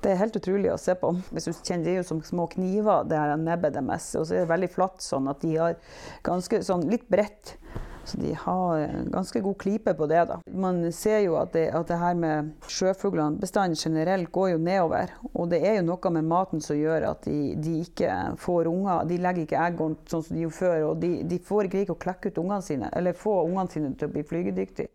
det 0.01 0.11
er 0.11 0.21
helt 0.21 0.37
utrolig 0.37 0.71
å 0.73 0.79
se 0.81 0.95
på. 0.97 1.13
Hvis 1.31 1.47
du 1.49 1.53
kjenner 1.53 1.85
Det 1.85 1.93
er 1.93 2.01
jo 2.01 2.09
som 2.09 2.23
små 2.25 2.47
kniver, 2.51 3.05
det 3.09 3.19
her 3.19 3.37
nebbet 3.37 3.77
deres. 3.77 4.09
Og 4.17 4.27
så 4.27 4.35
er 4.35 4.43
det 4.45 4.53
veldig 4.53 4.71
flatt, 4.73 5.01
sånn 5.05 5.29
at 5.31 5.41
de 5.43 5.55
har 5.57 5.77
ganske 6.25 6.61
sånn 6.65 6.87
litt 6.89 7.07
bredt. 7.11 7.55
Så 8.03 8.17
de 8.17 8.33
har 8.33 8.87
ganske 9.13 9.39
god 9.39 9.57
klype 9.61 9.93
på 9.93 10.07
det. 10.09 10.23
da. 10.25 10.39
Man 10.45 10.81
ser 10.91 11.19
jo 11.21 11.35
at 11.37 11.53
det, 11.53 11.67
at 11.77 11.87
det 11.87 11.99
her 12.01 12.15
med 12.17 12.49
sjøfuglene, 12.67 13.37
bestanden 13.39 13.77
generelt, 13.77 14.31
går 14.33 14.55
jo 14.55 14.57
nedover. 14.57 15.13
Og 15.33 15.51
det 15.51 15.61
er 15.61 15.77
jo 15.77 15.85
noe 15.91 16.13
med 16.17 16.25
maten 16.25 16.63
som 16.65 16.79
gjør 16.79 17.11
at 17.11 17.27
de, 17.29 17.53
de 17.61 17.77
ikke 17.85 18.15
får 18.41 18.71
unger. 18.71 19.05
De 19.09 19.19
legger 19.21 19.45
ikke 19.45 19.67
egg 19.67 19.83
sånn 20.09 20.25
som 20.25 20.33
de 20.33 20.47
gjorde 20.47 20.57
før. 20.57 20.79
Og 20.89 21.03
de, 21.03 21.11
de 21.29 21.39
får 21.45 21.69
ikke 21.69 21.83
like 21.83 21.95
å 21.95 22.01
klekke 22.07 22.31
ut 22.31 22.41
ungene 22.41 22.65
sine, 22.65 22.89
eller 22.97 23.17
få 23.17 23.43
ungene 23.45 23.69
sine 23.69 23.93
til 23.93 24.09
å 24.09 24.15
bli 24.15 24.25
flygedyktige. 24.25 24.89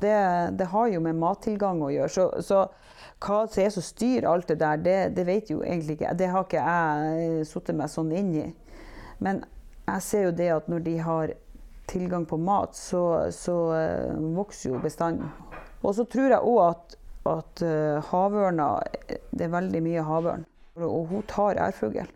Det, 0.00 0.16
det, 0.58 0.68
har 0.72 0.88
jo 0.92 1.00
med 1.00 1.16
mattilgang 1.16 1.80
å 1.82 1.90
gjøre. 1.92 2.12
Så, 2.12 2.26
så 2.44 2.64
hva 3.22 3.46
som 3.48 3.62
er 3.62 3.72
som 3.72 3.84
styrer 3.84 4.28
alt 4.28 4.50
det 4.50 4.58
der, 4.60 4.80
det, 4.82 4.96
det 5.16 5.24
vet 5.28 5.50
jo 5.50 5.62
egentlig 5.64 5.96
ikke 5.96 6.14
Det 6.18 6.28
har 6.32 6.44
ikke 6.44 6.64
jeg 6.64 7.46
satt 7.48 7.72
meg 7.76 7.92
sånn 7.92 8.12
inn 8.12 8.32
i. 8.36 8.46
Men 9.24 9.44
jeg 9.86 10.04
ser 10.04 10.26
jo 10.26 10.36
det 10.36 10.50
at 10.52 10.68
når 10.68 10.84
de 10.84 10.96
har 11.00 11.32
tilgang 11.86 12.26
på 12.26 12.36
mat, 12.36 12.76
så, 12.76 13.30
så 13.32 13.56
uh, 13.72 14.18
vokser 14.36 14.74
jo 14.74 14.82
bestanden. 14.82 15.30
Og 15.82 15.94
så 15.94 16.04
tror 16.10 16.34
jeg 16.34 16.42
òg 16.42 16.60
at, 16.66 16.96
at 17.30 17.62
uh, 17.62 18.10
havørna 18.10 18.68
Det 19.06 19.46
er 19.46 19.54
veldig 19.54 19.82
mye 19.84 20.04
havørn. 20.04 20.46
Og 20.76 21.06
hun 21.08 21.24
tar 21.30 21.60
ærfugl. 21.62 22.08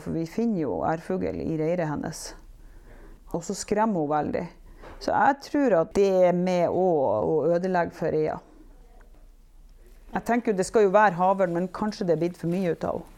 For 0.00 0.16
vi 0.16 0.26
finner 0.28 0.64
jo 0.64 0.80
ærfugl 0.88 1.38
i 1.40 1.56
reiret 1.60 1.88
hennes. 1.88 2.30
Og 3.30 3.44
så 3.46 3.54
skremmer 3.54 4.02
hun 4.02 4.10
veldig. 4.10 4.46
Så 5.00 5.14
jeg 5.14 5.36
tror 5.46 5.76
at 5.80 5.94
det 5.96 6.10
er 6.28 6.36
med 6.36 6.68
å, 6.68 7.44
ødelegge 7.54 7.96
for 7.96 8.12
reia. 8.12 8.36
Jeg 10.10 10.26
tenker 10.26 10.52
Det 10.52 10.66
skal 10.66 10.84
jo 10.88 10.92
være 10.92 11.16
havørn, 11.16 11.54
men 11.54 11.70
kanskje 11.72 12.04
det 12.06 12.16
er 12.16 12.22
blitt 12.24 12.38
for 12.40 12.52
mye 12.52 12.74
ut 12.74 12.84
av 12.84 13.00
henne. 13.00 13.16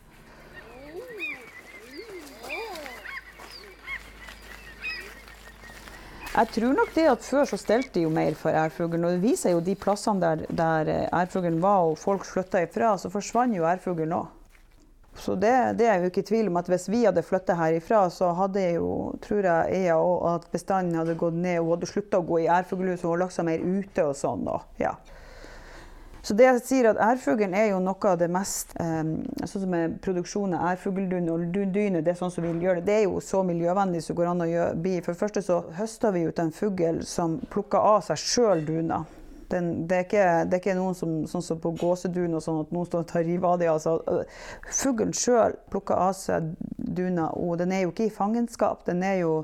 Jeg 6.32 6.48
tror 6.48 6.70
nok 6.72 6.94
det 6.94 7.02
at 7.10 7.24
før 7.26 7.44
så 7.44 7.58
stelte 7.60 7.90
de 7.98 8.06
jo 8.06 8.10
mer 8.12 8.32
for 8.40 8.56
ærfuglen. 8.56 9.02
Og 9.04 9.18
det 9.18 9.20
viser 9.20 9.52
jo 9.52 9.60
de 9.60 9.74
plassene 9.76 10.22
der, 10.22 10.46
der 10.48 10.88
ærfuglen 11.12 11.58
var 11.60 11.90
og 11.90 11.98
folk 12.00 12.24
flytta 12.24 12.62
ifra, 12.64 12.94
så 12.96 13.10
forsvant 13.12 13.52
jo 13.58 13.66
ærfuglen 13.68 14.14
òg. 14.16 14.30
Så 15.14 15.34
det, 15.34 15.52
det, 15.78 15.86
er 15.86 16.00
jo 16.00 16.08
ikke 16.08 16.24
tvil 16.24 16.48
om 16.48 16.56
at 16.56 16.68
hvis 16.72 16.88
vi 16.90 17.02
hadde 17.04 17.22
flytta 17.22 17.54
herifra, 17.58 18.06
så 18.10 18.30
hadde 18.36 18.62
jo, 18.78 19.12
tror 19.22 19.44
jeg 19.44 19.82
Ea 19.84 19.96
og, 20.00 20.22
at 20.30 20.46
bestanden 20.52 20.96
hadde 20.98 21.18
gått 21.20 21.36
ned. 21.36 21.60
Hun 21.60 21.74
hadde 21.76 21.90
slutta 21.90 22.22
å 22.22 22.26
gå 22.26 22.42
i 22.42 22.48
ærfuglhus 22.50 23.04
og 23.04 23.20
lagt 23.20 23.36
seg 23.36 23.46
mer 23.50 23.60
ute 23.60 24.06
og 24.08 24.16
sånn. 24.18 24.46
da, 24.48 24.62
ja. 24.80 24.96
Så 26.22 26.36
det 26.38 26.46
jeg 26.46 26.60
sier 26.62 26.86
at 26.92 27.00
Ærfuglen 27.02 27.54
er 27.58 27.72
jo 27.72 27.80
noe 27.82 28.06
av 28.06 28.20
det 28.20 28.28
mest 28.30 28.76
eh, 28.78 29.00
Sånn 29.42 29.64
som 29.64 29.72
er 29.74 29.96
produksjon 30.04 30.54
av 30.54 30.68
ærfugldun 30.70 31.26
og 31.32 31.48
dyne, 31.50 31.98
det 31.98 32.12
er 32.12 32.20
sånn 32.20 32.30
som 32.30 32.46
vi 32.46 32.52
gjør 32.62 32.78
det. 32.78 32.84
Det 32.86 32.94
er 33.00 33.02
jo 33.08 33.18
så 33.18 33.42
miljøvennlig 33.46 34.04
som 34.06 34.18
går 34.18 34.30
an 34.30 34.44
å 34.46 34.50
bli. 34.78 35.00
For 35.02 35.16
det 35.16 35.22
første 35.24 35.42
så 35.42 35.58
høster 35.74 36.14
vi 36.14 36.22
ut 36.28 36.38
en 36.38 36.54
fugl 36.54 37.02
som 37.06 37.40
plukker 37.50 37.82
av 37.82 38.06
seg 38.06 38.22
sjøl 38.22 38.62
duna. 38.68 39.02
Den, 39.52 39.70
det, 39.88 39.96
er 39.96 40.06
ikke, 40.06 40.26
det, 40.48 40.56
er 40.56 40.62
ikke, 40.62 40.76
noen 40.78 40.96
som, 40.96 41.16
sånn 41.28 41.44
som 41.44 41.60
på 41.62 41.74
gåsedun 41.80 42.38
og 42.38 42.44
sånn 42.44 42.62
at 42.64 42.72
noen 42.74 42.88
står 42.88 43.04
og 43.04 43.10
tar 43.12 43.26
rive 43.28 43.48
av 43.48 43.58
dem. 43.60 43.72
Altså, 43.72 44.22
fuglen 44.72 45.12
sjøl 45.16 45.58
plukker 45.72 46.00
av 46.08 46.14
seg 46.18 46.54
duna, 46.76 47.28
og 47.36 47.58
den 47.60 47.74
er 47.76 47.84
jo 47.84 47.92
ikke 47.92 48.08
i 48.08 48.14
fangenskap. 48.14 48.86
Den 48.88 49.04
er 49.06 49.20
jo 49.22 49.34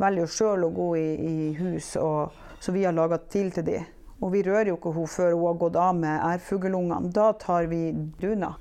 velger 0.00 0.24
jo 0.24 0.30
sjøl 0.30 0.66
å 0.66 0.72
gå 0.74 0.88
i, 0.98 1.08
i 1.16 1.52
hus, 1.58 1.94
og, 2.00 2.32
så 2.62 2.74
vi 2.74 2.86
har 2.86 2.94
laga 2.96 3.18
til 3.32 3.52
til 3.54 3.66
dem. 3.66 3.90
Og 4.22 4.30
vi 4.30 4.44
rører 4.46 4.70
jo 4.70 4.76
ikke 4.78 4.92
henne 4.94 5.10
før 5.10 5.32
hun 5.34 5.46
har 5.48 5.56
gått 5.58 5.78
av 5.82 5.96
med 5.98 6.26
ærfuglungene. 6.28 7.10
Da 7.14 7.32
tar 7.38 7.66
vi 7.70 7.88
duna. 8.22 8.52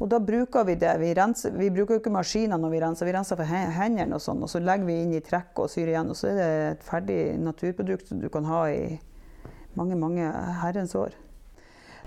Og 0.00 0.08
da 0.08 0.16
bruker 0.24 0.64
vi 0.64 0.78
det. 0.80 0.94
Vi, 1.02 1.10
renser, 1.14 1.52
vi 1.52 1.68
bruker 1.68 1.98
jo 1.98 2.00
ikke 2.00 2.12
maskiner 2.14 2.56
når 2.60 2.72
vi 2.72 2.80
renser, 2.80 3.08
vi 3.08 3.12
renser 3.12 3.36
for 3.36 3.44
hendene 3.76 4.16
og 4.16 4.24
sånn. 4.24 4.40
Og 4.40 4.48
så 4.48 4.62
legger 4.64 4.88
vi 4.88 4.96
inn 5.02 5.12
i 5.12 5.20
trekk 5.24 5.60
og 5.60 5.68
syr 5.68 5.92
igjen. 5.92 6.08
Og 6.08 6.16
så 6.16 6.30
er 6.30 6.38
det 6.38 6.48
et 6.70 6.86
ferdig 6.86 7.20
naturprodukt 7.44 8.08
som 8.08 8.22
du 8.22 8.30
kan 8.32 8.48
ha 8.48 8.62
i 8.72 8.96
mange, 9.78 9.98
mange 9.98 10.30
herrens 10.62 10.94
år. 10.98 11.14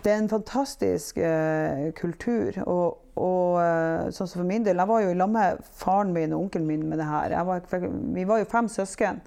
Det 0.03 0.11
er 0.11 0.19
en 0.19 0.29
fantastisk 0.29 1.17
eh, 1.17 1.91
kultur. 1.95 2.57
Og, 2.67 2.99
og 3.15 3.59
uh, 3.61 4.09
sånn 4.11 4.27
som 4.27 4.41
for 4.41 4.49
min 4.49 4.65
del, 4.65 4.81
jeg 4.81 4.89
var 4.89 5.03
jo 5.03 5.13
i 5.13 5.15
lag 5.15 5.29
med 5.31 5.61
faren 5.79 6.11
min 6.15 6.33
og 6.33 6.47
onkelen 6.47 6.67
min 6.67 6.83
med 6.89 6.99
det 6.99 7.07
her. 7.07 7.37
Var, 7.47 7.63
vi 8.17 8.25
var 8.27 8.41
jo 8.41 8.49
fem 8.51 8.67
søsken. 8.71 9.21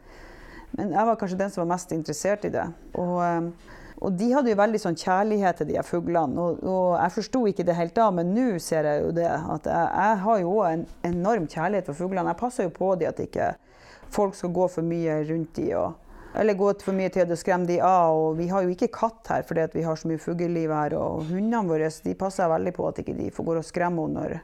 Men 0.76 0.92
jeg 0.92 1.08
var 1.08 1.16
kanskje 1.16 1.40
den 1.40 1.54
som 1.54 1.62
var 1.64 1.72
mest 1.76 1.94
interessert 1.96 2.44
i 2.44 2.52
det. 2.52 2.66
Og, 3.00 3.16
eh, 3.24 3.74
og 3.96 4.18
de 4.20 4.28
hadde 4.34 4.52
jo 4.52 4.60
veldig 4.60 4.82
sånn 4.82 4.98
kjærlighet 5.00 5.62
til 5.62 5.70
de 5.70 5.80
fuglene. 5.86 6.36
Og, 6.36 6.60
og 6.60 6.88
jeg 6.98 7.14
forsto 7.14 7.44
ikke 7.48 7.64
det 7.64 7.78
helt 7.78 7.96
da, 7.96 8.10
men 8.12 8.34
nå 8.36 8.48
ser 8.60 8.90
jeg 8.90 9.06
jo 9.06 9.14
det. 9.16 9.30
At 9.32 9.70
jeg, 9.72 9.92
jeg 9.96 10.24
har 10.26 10.42
jo 10.42 10.56
òg 10.58 10.66
en 10.74 10.88
enorm 11.08 11.48
kjærlighet 11.48 11.88
for 11.88 12.04
fuglene. 12.04 12.34
Jeg 12.34 12.42
passer 12.42 12.68
jo 12.68 12.74
på 12.76 12.92
de 13.00 13.08
at 13.08 13.22
ikke 13.24 13.54
folk 14.12 14.36
skal 14.36 14.52
gå 14.52 14.68
for 14.76 14.84
mye 14.84 15.22
rundt 15.30 15.56
de. 15.56 15.70
Og, 15.80 15.94
eller 16.36 16.54
gått 16.54 16.82
for 16.84 16.96
mye 16.96 17.10
til 17.12 17.30
å 17.32 17.38
skremme 17.38 17.68
de 17.68 17.78
av. 17.80 18.16
Og 18.16 18.36
vi 18.40 18.48
har 18.50 18.64
jo 18.64 18.72
ikke 18.74 18.92
katt 18.92 19.30
her 19.32 19.46
fordi 19.46 19.66
vi 19.72 19.84
har 19.86 19.96
så 19.96 20.10
mye 20.10 20.20
fugleliv 20.20 20.74
her. 20.74 20.96
Og 20.98 21.30
hundene 21.30 21.64
våre 21.70 21.88
de 22.04 22.16
passer 22.18 22.50
veldig 22.52 22.74
på 22.76 22.88
at 22.90 23.00
ikke 23.02 23.16
de 23.16 23.30
får 23.34 23.48
gå 23.48 23.56
og 23.60 23.66
skremme 23.66 24.04
henne 24.04 24.20
når, 24.20 24.36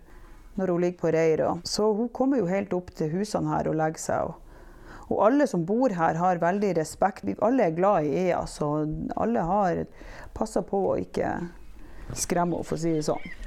når 0.61 0.73
hun 0.73 0.87
ligger 0.87 1.03
på 1.03 1.13
reir. 1.17 1.45
Så 1.69 1.91
hun 1.99 2.09
kommer 2.17 2.41
jo 2.41 2.49
helt 2.51 2.73
opp 2.77 2.95
til 2.97 3.13
husene 3.13 3.53
her 3.53 3.69
og 3.69 3.77
legger 3.81 4.05
seg. 4.07 4.31
Og, 4.31 4.39
og 5.13 5.25
alle 5.27 5.49
som 5.51 5.67
bor 5.69 5.93
her, 5.93 6.17
har 6.17 6.41
veldig 6.41 6.73
respekt. 6.81 7.27
Vi 7.29 7.37
alle 7.45 7.69
er 7.69 7.77
glad 7.77 8.09
i 8.09 8.29
Ea, 8.29 8.45
så 8.49 8.73
alle 9.21 9.45
har 9.45 9.85
passa 10.33 10.65
på 10.65 10.81
å 10.95 10.99
ikke 11.03 11.37
skremme 12.17 12.57
henne, 12.57 12.65
for 12.65 12.79
å 12.79 12.83
si 12.83 12.97
det 12.97 13.05
sånn. 13.11 13.42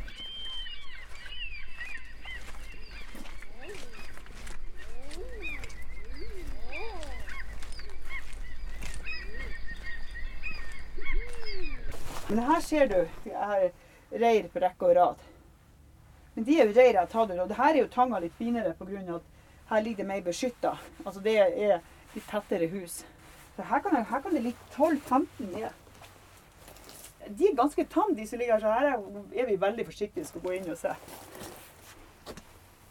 Men 12.27 12.39
her 12.39 12.61
ser 12.61 12.87
du 12.89 12.97
jeg 13.29 13.37
har 13.37 13.69
reir 14.11 14.47
på 14.49 14.61
rekke 14.63 14.89
og 14.89 14.95
rad. 14.97 15.25
Men 16.35 16.45
de 16.47 16.59
er 16.59 16.67
jo 16.67 16.75
reir 16.75 16.93
jeg 16.93 17.01
har 17.01 17.11
tatt 17.11 17.31
ut. 17.31 17.39
Og 17.39 17.49
det 17.49 17.57
her 17.59 17.71
er 17.73 17.81
jo 17.83 17.91
tanga 17.91 18.19
litt 18.19 18.37
finere 18.37 18.73
pga. 18.73 19.15
at 19.15 19.69
her 19.69 19.81
ligger 19.81 20.03
det 20.03 20.07
mer 20.07 20.21
beskytta. 20.21 20.77
Altså 21.05 21.21
det 21.21 21.37
er 21.39 21.81
litt 22.13 22.27
tettere 22.29 22.67
hus. 22.67 23.03
Så 23.55 23.61
her 23.63 23.79
kan, 23.79 23.95
her 23.95 24.21
kan 24.21 24.33
det 24.33 24.43
ligge 24.43 24.57
12-15 24.75 25.27
ned. 25.39 25.69
De 27.29 27.47
er 27.47 27.55
ganske 27.55 27.85
tamme, 27.85 28.15
de 28.15 28.27
som 28.27 28.39
ligger 28.39 28.53
her. 28.53 28.61
Så 28.61 28.71
her 28.71 29.41
er 29.41 29.45
vi 29.45 29.61
veldig 29.61 29.85
forsiktige 29.85 30.25
skal 30.25 30.41
gå 30.41 30.57
inn 30.57 30.69
og 30.69 30.77
se. 30.77 30.93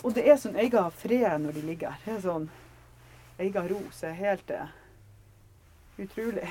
Og 0.05 0.15
det 0.15 0.25
er 0.29 0.41
sånn 0.41 0.57
egen 0.61 0.91
fred 0.91 1.39
når 1.41 1.59
de 1.59 1.67
ligger 1.69 1.95
her. 1.95 2.01
Det 2.07 2.17
er 2.17 2.25
sånn 2.25 2.51
egen 3.39 3.71
ro 3.71 3.81
som 3.91 4.11
er 4.11 4.19
helt 4.19 4.51
uh, 4.51 4.67
utrolig. 5.99 6.51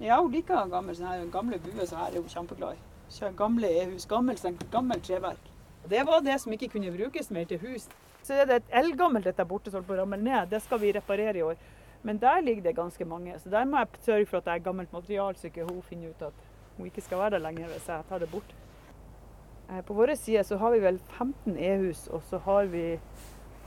Ja, 0.00 0.18
hun 0.20 0.32
liker 0.32 0.66
gammel, 0.68 0.96
sånne 0.96 1.30
gamle 1.32 1.56
buer 1.62 1.86
så 1.88 1.96
her 1.96 2.12
er 2.12 2.20
hun 2.20 2.28
kjempeglad 2.28 2.76
i. 2.76 3.30
Gamle 3.36 3.68
e-hus. 3.80 4.04
Gammelt, 4.10 4.42
sånn, 4.42 4.58
gammelt 4.72 5.06
treverk. 5.06 5.52
Det 5.88 6.02
var 6.04 6.20
det 6.20 6.34
som 6.42 6.52
ikke 6.52 6.68
kunne 6.74 6.90
brukes 6.92 7.30
mer 7.32 7.46
til 7.48 7.62
hus. 7.62 7.86
Så 8.26 8.34
er 8.34 8.48
det 8.48 8.58
et 8.58 8.74
eldgammelt 8.82 9.24
dette 9.24 9.44
borte 9.48 9.70
som 9.70 9.84
holder 9.86 10.04
på 10.04 10.18
ned. 10.20 10.50
Det 10.50 10.60
skal 10.64 10.80
vi 10.82 10.90
reparere 10.92 11.38
i 11.38 11.44
år. 11.46 11.56
Men 12.02 12.18
der 12.20 12.42
ligger 12.42 12.62
det 12.62 12.74
ganske 12.76 13.04
mange. 13.04 13.38
Så 13.40 13.50
der 13.50 13.64
må 13.64 13.78
jeg 13.78 14.02
sørge 14.02 14.26
for 14.26 14.38
at 14.38 14.44
det 14.44 14.52
er 14.52 14.64
gammelt 14.66 14.92
material, 14.92 15.36
så 15.36 15.46
ikke 15.48 15.64
hun 15.64 15.82
finner 15.82 16.10
ut 16.10 16.26
at 16.28 16.42
hun 16.76 16.86
ikke 16.86 17.00
skal 17.00 17.18
være 17.18 17.30
der 17.30 17.44
lenger 17.46 17.70
hvis 17.70 17.88
jeg 17.88 18.04
tar 18.08 18.18
det 18.18 18.28
bort. 18.30 18.54
Eh, 19.70 19.80
på 19.84 19.94
vår 19.94 20.14
side 20.14 20.44
så 20.44 20.58
har 20.58 20.74
vi 20.74 20.82
vel 20.82 20.98
15 20.98 21.56
e-hus, 21.56 22.06
og 22.08 22.22
så 22.28 22.38
har 22.38 22.68
vi, 22.74 22.98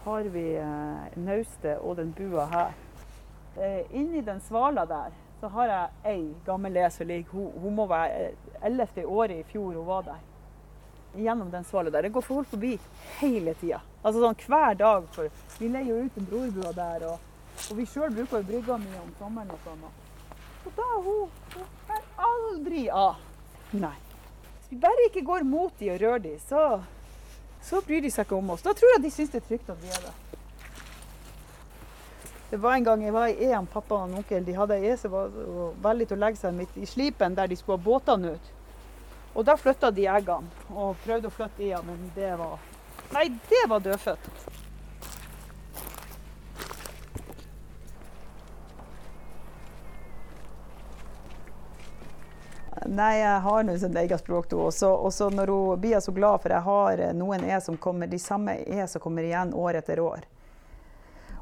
har 0.03 0.29
vi 0.29 0.45
eh, 0.61 1.17
naustet 1.17 1.79
og 1.79 1.97
den 1.97 2.13
bua 2.13 2.45
her. 2.45 2.77
Eh, 3.57 3.81
inni 3.91 4.21
den 4.21 4.39
svala 4.41 4.85
der 4.85 5.15
så 5.39 5.47
har 5.47 5.71
jeg 5.71 6.13
ei 6.13 6.23
gammel 6.45 6.73
leser 6.75 7.07
ligger. 7.07 7.31
Hun, 7.31 7.51
hun 7.63 7.75
må 7.75 7.85
være 7.87 8.31
11. 8.61 8.87
Eh, 8.95 9.11
året 9.11 9.39
i 9.39 9.47
fjor 9.51 9.73
hun 9.73 9.87
var 9.87 10.03
der 10.09 10.25
gjennom 11.15 11.51
den 11.51 11.63
svala 11.63 11.89
der. 11.89 12.01
Det 12.01 12.09
går 12.09 12.21
folk 12.21 12.47
forbi 12.47 12.75
hele 13.19 13.53
tida. 13.53 13.81
Altså 14.03 14.21
sånn 14.21 14.37
hver 14.45 14.75
dag. 14.79 15.07
For 15.15 15.31
vi 15.59 15.71
leier 15.71 15.89
jo 15.93 16.05
ut 16.05 16.19
en 16.19 16.29
brorbua 16.29 16.73
der, 16.75 17.07
og, 17.09 17.25
og 17.69 17.79
vi 17.79 17.87
sjøl 17.89 18.13
bruker 18.13 18.43
jo 18.43 18.49
brygga 18.51 18.77
mye 18.83 19.01
om 19.01 19.09
sommeren 19.19 19.55
og 19.55 19.65
sånn. 19.65 19.89
Og 20.67 20.71
da 20.77 20.87
hun, 21.07 21.33
hun 21.55 21.95
er 21.95 22.05
aldri 22.29 22.85
av. 22.93 23.19
Nei. 23.71 23.95
Hvis 24.59 24.71
vi 24.75 24.81
bare 24.85 25.09
ikke 25.09 25.25
går 25.25 25.45
mot 25.49 25.73
de 25.79 25.91
og 25.93 26.01
rører 26.01 26.23
de, 26.25 26.35
så, 26.45 26.63
så 27.65 27.81
bryr 27.85 28.03
de 28.05 28.11
seg 28.13 28.27
ikke 28.27 28.37
om 28.37 28.53
oss. 28.53 28.65
Da 28.65 28.75
tror 28.77 28.97
jeg 28.97 29.05
de 29.07 29.13
syns 29.13 29.33
det 29.33 29.41
er 29.41 29.47
trygt 29.49 29.71
at 29.73 29.81
vi 29.81 29.93
er 29.93 30.03
der. 30.09 30.25
Det 32.49 32.57
var 32.57 32.73
en 32.73 32.83
gang 32.83 33.03
jeg 33.03 33.13
var 33.13 33.27
i 33.27 33.45
EM, 33.45 33.67
pappa 33.69 33.95
og 33.95 34.15
onkel. 34.17 34.45
De 34.45 34.55
hadde 34.57 34.79
ei 34.81 34.95
som 34.97 35.11
var 35.13 35.35
veldig 35.83 36.07
til 36.09 36.17
å 36.17 36.23
legge 36.23 36.41
seg 36.41 36.55
midt 36.57 36.79
i 36.81 36.87
slipen 36.89 37.35
der 37.37 37.51
de 37.51 37.57
skulle 37.59 37.77
ha 37.77 37.83
båtene 37.85 38.31
ut. 38.33 38.47
Og 39.37 39.45
da 39.45 39.53
flytta 39.57 39.91
de 39.93 40.07
eggene 40.09 40.73
og 40.73 40.97
prøvde 41.03 41.29
å 41.29 41.35
flytte 41.35 41.61
i 41.67 41.69
men 41.85 42.09
det 42.15 42.33
var 42.39 42.57
Nei, 43.13 43.27
det 43.49 43.61
var 43.69 43.79
dødfødt. 43.81 44.25
Nei, 52.89 53.13
jeg 53.19 53.39
har 53.45 53.63
nå 53.63 53.77
sitt 53.77 53.95
eget 53.97 54.21
språk. 54.21 54.53
Og 54.57 54.73
så 54.73 55.29
når 55.29 55.53
hun 55.53 55.81
blir 55.81 56.01
så 56.01 56.13
glad 56.13 56.41
for 56.41 56.53
jeg 56.53 56.65
har 56.65 57.05
noen 57.13 57.45
e 57.45 57.61
som 57.61 57.77
kommer, 57.77 58.09
de 58.09 58.19
samme 58.19 58.57
e 58.65 58.87
som 58.87 59.01
kommer 59.01 59.25
igjen 59.29 59.53
år 59.53 59.81
etter 59.83 60.01
år. 60.01 60.25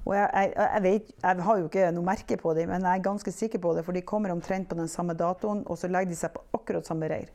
Og 0.08 0.14
jeg, 0.16 0.28
jeg, 0.34 0.52
jeg, 0.56 0.84
vet, 0.86 1.10
jeg 1.24 1.44
har 1.44 1.58
jo 1.60 1.68
ikke 1.68 1.90
noe 1.92 2.08
merke 2.08 2.38
på 2.40 2.54
dem, 2.56 2.70
men 2.72 2.86
jeg 2.88 3.00
er 3.00 3.04
ganske 3.04 3.32
sikker 3.36 3.60
på 3.60 3.74
det, 3.76 3.84
for 3.84 3.98
de 3.98 4.06
kommer 4.08 4.32
omtrent 4.32 4.70
på 4.70 4.78
den 4.80 4.88
samme 4.88 5.18
datoen, 5.20 5.66
og 5.68 5.80
så 5.80 5.90
legger 5.92 6.14
de 6.14 6.20
seg 6.20 6.32
på 6.32 6.46
akkurat 6.56 6.88
samme 6.88 7.10
reir. 7.12 7.28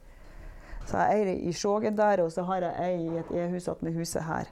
Så 0.89 0.99
jeg 0.99 1.19
eier 1.19 1.35
i 1.35 1.53
Skjågen 1.55 1.99
der, 1.99 2.25
og 2.25 2.33
så 2.33 2.47
har 2.49 2.65
jeg 2.65 2.87
ei 2.87 3.03
i 3.05 3.19
et 3.21 3.35
e-hus 3.43 3.69
attmed 3.71 3.95
huset 3.95 4.25
her. 4.25 4.49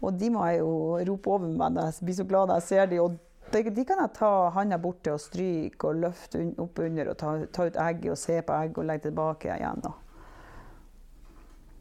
Og 0.00 0.14
de 0.16 0.30
må 0.32 0.44
jeg 0.48 0.62
jo 0.62 0.70
rope 1.10 1.34
over 1.34 1.50
meg 1.50 1.74
når 1.74 1.90
jeg 1.90 2.06
blir 2.06 2.16
så 2.16 2.24
glad 2.28 2.48
når 2.48 2.60
jeg 2.60 2.68
ser 2.68 2.86
dem. 2.88 3.02
Og 3.04 3.18
de, 3.52 3.64
de 3.76 3.84
kan 3.84 4.00
jeg 4.00 4.14
ta 4.16 4.30
handa 4.54 4.78
borti 4.80 5.12
og 5.12 5.20
stryke 5.20 5.90
og 5.90 6.00
løfte 6.06 6.46
opp 6.62 6.80
under 6.86 7.10
og 7.12 7.18
ta, 7.20 7.34
ta 7.52 7.66
ut 7.68 7.80
egg 7.82 8.06
og 8.08 8.20
se 8.20 8.38
på 8.46 8.56
egg 8.62 8.78
og 8.78 8.88
legge 8.88 9.08
tilbake 9.08 9.50
igjen. 9.58 9.84
Da. 9.84 9.92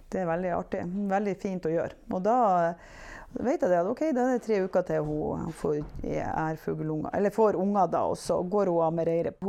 Det 0.10 0.24
er 0.24 0.30
veldig 0.30 0.52
artig. 0.58 0.82
Veldig 1.10 1.36
fint 1.42 1.68
å 1.70 1.72
gjøre. 1.74 1.98
Og 2.10 2.24
da 2.26 2.38
vet 3.38 3.62
jeg 3.62 3.70
det 3.70 3.80
at 3.80 3.90
ok, 3.90 4.04
da 4.18 4.26
er 4.26 4.38
det 4.38 4.46
tre 4.46 4.60
uker 4.66 4.86
til 4.88 5.06
hun 5.06 5.52
får 5.54 5.82
ærfuglunger, 6.10 7.12
eller 7.14 7.34
får 7.34 7.60
unger 7.62 7.92
da, 7.94 8.04
og 8.10 8.18
så 8.18 8.40
går 8.42 8.72
hun 8.74 8.86
av 8.88 8.96
med 8.98 9.10
reiret. 9.10 9.44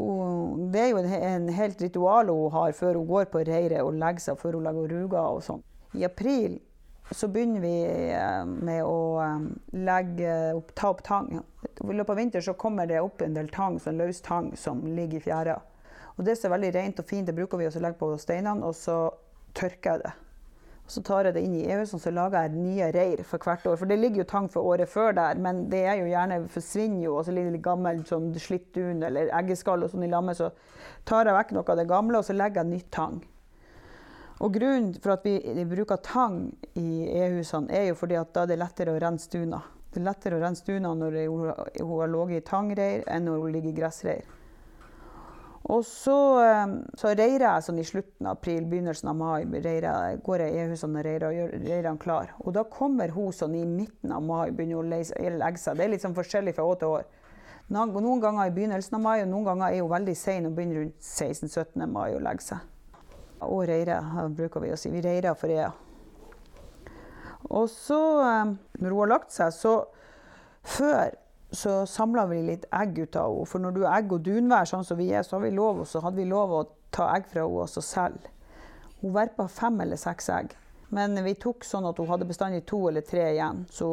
Det 0.72 0.82
er 0.82 0.90
jo 0.92 1.00
en, 1.00 1.48
helt 1.56 1.80
ritual 1.80 2.32
hun 2.32 2.52
har 2.52 2.76
før 2.76 3.00
hun 3.00 3.08
går 3.08 3.30
på 3.32 3.44
reiret 3.48 3.80
og 3.80 3.96
legger 3.96 4.26
seg, 4.26 4.40
før 4.42 4.58
hun 4.58 4.68
lager 4.68 4.92
ruger 4.92 5.22
og 5.22 5.40
sånn. 5.46 5.64
I 5.96 6.04
april 6.06 6.60
så 7.10 7.26
begynner 7.26 7.64
vi 7.64 7.74
eh, 8.14 8.44
med 8.46 8.84
å 8.86 9.18
eh, 9.18 9.48
legge 9.82 10.34
ta 10.78 10.92
opp 10.92 11.02
tang. 11.02 11.32
I 11.40 11.96
løpet 11.96 12.12
av 12.12 12.20
vinteren 12.20 12.44
så 12.46 12.54
kommer 12.54 12.86
det 12.86 13.00
opp 13.02 13.24
en 13.24 13.34
del 13.34 13.50
tang, 13.50 13.80
sånn 13.82 13.98
løs 13.98 14.22
tang 14.22 14.52
som 14.60 14.84
ligger 14.86 15.18
i 15.18 15.24
fjæra. 15.24 15.56
Og 16.14 16.26
det 16.28 16.36
som 16.38 16.50
er 16.50 16.58
veldig 16.58 16.74
rent 16.76 17.02
og 17.02 17.08
fint, 17.08 17.26
det 17.26 17.34
bruker 17.34 17.58
vi 17.58 17.66
å 17.66 17.82
legge 17.82 17.98
på 17.98 18.12
steinene, 18.20 18.62
og 18.62 18.76
så 18.78 19.08
tørker 19.56 19.96
jeg 19.96 20.04
det. 20.04 20.12
Så 20.90 21.04
tar 21.06 21.28
jeg 21.28 21.36
det 21.36 21.42
inn 21.46 21.54
i 21.54 21.66
EU-husene, 21.70 22.02
så 22.02 22.10
lager 22.10 22.48
jeg 22.48 22.58
nye 22.58 22.88
reir 22.94 23.20
for 23.26 23.38
hvert 23.46 23.66
år. 23.70 23.76
For 23.78 23.86
det 23.86 23.98
ligger 24.00 24.24
jo 24.24 24.30
tang 24.32 24.48
for 24.50 24.66
året 24.66 24.90
før 24.90 25.14
der, 25.14 25.38
men 25.38 25.68
det 25.70 25.84
er 25.86 26.00
jo 26.00 26.08
gjerne 26.10 26.40
forsvinner 26.50 27.04
jo. 27.04 27.12
Og 27.20 27.28
så 27.28 27.34
ligger 27.36 27.54
det 27.54 27.62
gammel 27.62 28.00
sånn 28.08 28.32
slitt 28.42 28.72
dun 28.74 29.04
eller 29.06 29.30
eggeskall 29.38 29.86
og 29.86 29.92
sånn 29.92 30.08
i 30.08 30.10
lammet. 30.10 30.40
Så 30.40 30.50
tar 31.06 31.30
jeg 31.30 31.36
vekk 31.36 31.54
noe 31.54 31.70
av 31.70 31.78
det 31.78 31.86
gamle, 31.92 32.18
og 32.18 32.26
så 32.26 32.34
legger 32.34 32.64
jeg 32.64 32.72
nytt 32.72 32.90
tang. 32.96 33.20
Og 34.40 34.54
grunnen 34.56 34.96
for 35.04 35.14
at 35.14 35.26
vi 35.28 35.64
bruker 35.68 36.00
tang 36.02 36.42
i 36.80 37.04
e-husene, 37.20 37.70
er 37.70 37.90
jo 37.90 38.00
fordi 38.02 38.18
at 38.18 38.34
da 38.34 38.46
er 38.46 38.50
det 38.50 38.58
lettere 38.58 38.96
å 38.96 39.00
rense 39.02 39.30
duna. 39.30 39.62
Det 39.92 40.00
er 40.00 40.06
lettere 40.06 40.38
å 40.38 40.42
rense 40.42 40.66
duna 40.66 40.94
når 40.96 41.22
hun 41.28 41.48
har 42.00 42.12
ligget 42.16 42.42
i 42.42 42.46
tangreir, 42.50 43.06
enn 43.06 43.26
når 43.28 43.42
hun 43.44 43.54
ligger 43.54 43.70
i 43.70 43.78
gressreir. 43.78 44.39
Og 45.70 45.84
så, 45.86 46.16
ehm, 46.42 46.72
så 46.98 47.12
reirer 47.14 47.44
jeg 47.44 47.64
sånn 47.66 47.78
i 47.78 47.86
slutten 47.86 48.26
av 48.26 48.38
april, 48.38 48.64
begynnelsen 48.66 49.10
av 49.12 49.18
mai. 49.20 49.44
Reirer, 49.44 50.16
går 50.24 50.42
jeg 50.42 50.54
i 50.54 50.62
e-husene 50.64 50.98
og 50.98 51.06
reirer 51.06 51.26
og 51.28 51.36
gjør 51.36 51.52
reirene 51.66 52.02
klar. 52.02 52.32
Og 52.42 52.54
da 52.56 52.64
kommer 52.66 53.12
hun 53.14 53.30
sånn 53.36 53.54
i 53.54 53.62
midten 53.68 54.14
av 54.16 54.24
mai 54.26 54.50
begynner 54.50 54.80
å 54.80 54.86
legge 54.88 55.62
seg. 55.62 55.78
Det 55.78 55.84
er 55.84 55.92
litt 55.92 56.02
sånn 56.02 56.16
forskjellig 56.16 56.56
fra 56.56 56.66
år 56.66 56.80
til 56.80 56.96
år. 56.96 57.06
Noen 57.70 58.22
ganger 58.24 58.48
i 58.48 58.54
begynnelsen 58.56 58.98
av 58.98 59.04
mai, 59.04 59.20
og 59.22 59.30
noen 59.30 59.46
ganger 59.46 59.68
er 59.68 59.84
hun 59.84 59.92
veldig 59.92 60.16
sein 60.18 60.48
og 60.48 60.56
begynner 60.56 60.82
rundt 60.82 61.06
16-17. 61.06 61.86
mai 61.86 62.08
å 62.16 62.24
legge 62.24 62.48
seg. 62.48 62.66
Og 63.46 63.62
reirer, 63.70 64.10
bruker 64.34 64.64
vi 64.64 64.74
å 64.74 64.78
si. 64.80 64.90
Vi 64.90 65.04
reirer 65.04 65.38
for 65.38 65.54
ea. 65.54 65.70
Og 67.46 67.70
så, 67.70 68.00
ehm, 68.26 68.58
når 68.80 68.90
hun 68.90 68.98
har 69.04 69.12
lagt 69.14 69.32
seg, 69.32 69.54
så 69.54 69.84
før 70.66 71.14
så 71.52 71.86
samla 71.86 72.26
vi 72.30 72.42
litt 72.46 72.66
egg 72.74 72.98
ut 72.98 73.16
av 73.16 73.34
henne. 73.34 73.46
For 73.50 73.62
når 73.62 73.76
du 73.76 73.82
er 73.84 73.92
egg- 73.96 74.12
og 74.14 74.24
dunvær, 74.26 74.68
sånn 74.68 74.86
som 74.86 74.98
vi 74.98 75.10
er, 75.12 75.24
så, 75.26 75.40
vi 75.42 75.50
lov, 75.54 75.84
så 75.84 76.02
hadde 76.04 76.22
vi 76.22 76.28
lov 76.30 76.54
å 76.54 76.64
ta 76.94 77.10
egg 77.16 77.28
fra 77.30 77.44
henne 77.44 77.66
også 77.66 77.82
selv. 77.84 78.28
Hun 79.00 79.14
verpa 79.16 79.48
fem 79.48 79.80
eller 79.80 79.98
seks 80.00 80.28
egg. 80.30 80.56
Men 80.90 81.14
vi 81.22 81.36
tok 81.38 81.62
sånn 81.64 81.86
at 81.86 81.98
hun 82.02 82.08
hadde 82.10 82.26
bestandig 82.26 82.64
to 82.66 82.80
eller 82.88 83.04
tre 83.06 83.28
igjen. 83.30 83.62
Så, 83.70 83.88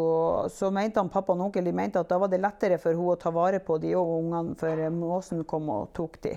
så 0.50 0.72
mente 0.74 1.00
han 1.00 1.14
pappa 1.14 1.36
og 1.36 1.46
onkel 1.46 1.70
de 1.70 1.74
mente 1.78 2.02
at 2.02 2.10
da 2.10 2.18
var 2.18 2.32
det 2.32 2.42
lettere 2.42 2.80
for 2.82 2.96
henne 2.96 3.14
å 3.14 3.20
ta 3.22 3.32
vare 3.34 3.62
på 3.62 3.78
de 3.82 3.94
og 3.98 4.16
ungene, 4.18 4.58
for 4.58 4.82
måsen 4.94 5.46
kom 5.46 5.70
og 5.74 5.92
tok 5.98 6.18
de. 6.26 6.34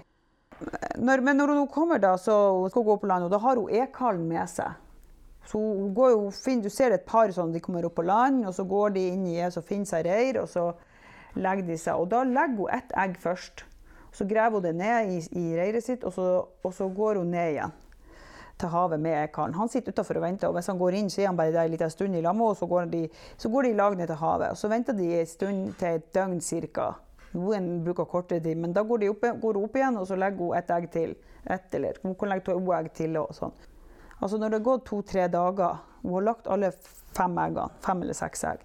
Når, 1.01 1.23
men 1.25 1.41
når 1.41 1.55
hun 1.57 1.71
kommer 1.73 2.01
da, 2.03 2.13
så 2.21 2.35
skal 2.69 2.85
gå 2.85 2.99
på 3.01 3.09
land, 3.09 3.25
og 3.25 3.33
da 3.33 3.41
har 3.41 3.57
hun 3.57 3.73
ekallen 3.73 4.29
med 4.29 4.53
seg. 4.53 4.77
Så 5.49 5.59
hun 5.59 5.95
går 5.97 6.11
jo, 6.13 6.29
Du 6.61 6.69
ser 6.69 6.93
et 6.93 7.07
par 7.09 7.33
sånn, 7.33 7.53
de 7.53 7.65
kommer 7.65 7.87
opp 7.89 7.97
på 7.97 8.05
land, 8.05 8.45
og 8.47 8.53
så 8.55 8.65
går 8.69 8.93
de 8.99 9.07
inn 9.15 9.27
i 9.27 9.41
og 9.47 9.65
finner 9.65 9.89
seg 9.89 10.05
reir. 10.05 10.43
og 10.43 10.49
så 10.49 10.69
legger 11.35 11.67
de 11.67 11.77
seg. 11.79 12.01
Og 12.01 12.11
da 12.11 12.23
legger 12.27 12.57
hun 12.65 12.73
ett 12.75 12.95
egg 12.99 13.19
først. 13.21 13.65
Så 14.13 14.27
graver 14.27 14.59
hun 14.59 14.67
det 14.67 14.75
ned 14.79 15.13
i, 15.13 15.21
i 15.39 15.45
reiret 15.59 15.85
sitt, 15.85 16.05
og 16.05 16.13
så, 16.13 16.27
og 16.65 16.75
så, 16.75 16.89
går 16.89 17.21
hun 17.23 17.31
ned 17.35 17.55
igjen 17.55 17.77
til 18.61 18.69
havet 18.69 19.01
med 19.01 19.17
ekallen. 19.23 19.55
Han 19.57 19.71
sitter 19.73 19.95
utafor 19.95 20.19
og 20.21 20.25
venter, 20.27 20.49
og 20.51 20.59
hvis 20.59 20.67
han 20.69 20.81
går 20.81 20.97
inn, 20.99 21.07
så 21.09 21.23
er 21.23 21.31
han 21.31 21.39
bare 21.39 21.53
der 21.55 21.69
en 21.69 21.73
liten 21.73 21.93
stund 21.93 22.17
i 22.17 22.21
lag 22.21 22.43
og 22.45 22.57
så 22.59 22.67
går, 22.69 22.91
de, 22.93 23.07
så 23.41 23.49
går 23.49 23.63
de 23.63 23.71
i 23.71 23.79
lag 23.79 23.97
ned 23.97 24.11
til 24.11 24.21
havet. 24.21 24.51
Og 24.51 24.61
så 24.61 24.69
venter 24.69 24.99
de 24.99 25.07
en 25.21 25.31
stund 25.31 25.73
til 25.81 25.97
et 25.97 26.11
døgn 26.15 26.41
ca. 26.41 26.91
Noen 27.33 27.71
bruker 27.87 28.05
kortere 28.11 28.43
tid, 28.43 28.59
men 28.59 28.75
da 28.75 28.83
går, 28.83 28.99
de 28.99 29.11
opp, 29.13 29.25
går 29.41 29.57
hun 29.57 29.65
opp 29.65 29.77
igjen, 29.79 29.97
og 29.97 30.07
så 30.11 30.19
legger 30.19 30.45
hun 30.45 30.57
et 30.59 30.73
egg 30.77 30.89
til. 30.93 31.17
Et, 31.47 31.75
eller 31.79 32.01
hun 32.03 32.15
kan 32.19 32.29
legge 32.29 32.51
to 32.51 32.73
egg 32.77 32.91
til 32.93 33.17
og 33.17 33.31
sånn. 33.33 33.55
Altså 34.21 34.37
når 34.37 34.51
det 34.51 34.59
har 34.59 34.67
gått 34.67 34.89
to-tre 34.91 35.29
dager, 35.33 35.79
hun 36.03 36.17
har 36.19 36.27
lagt 36.27 36.51
alle 36.51 36.73
fem 37.17 37.39
eggene, 37.41 37.69
fem 37.85 38.03
eller 38.05 38.19
seks 38.19 38.45
egg, 38.51 38.65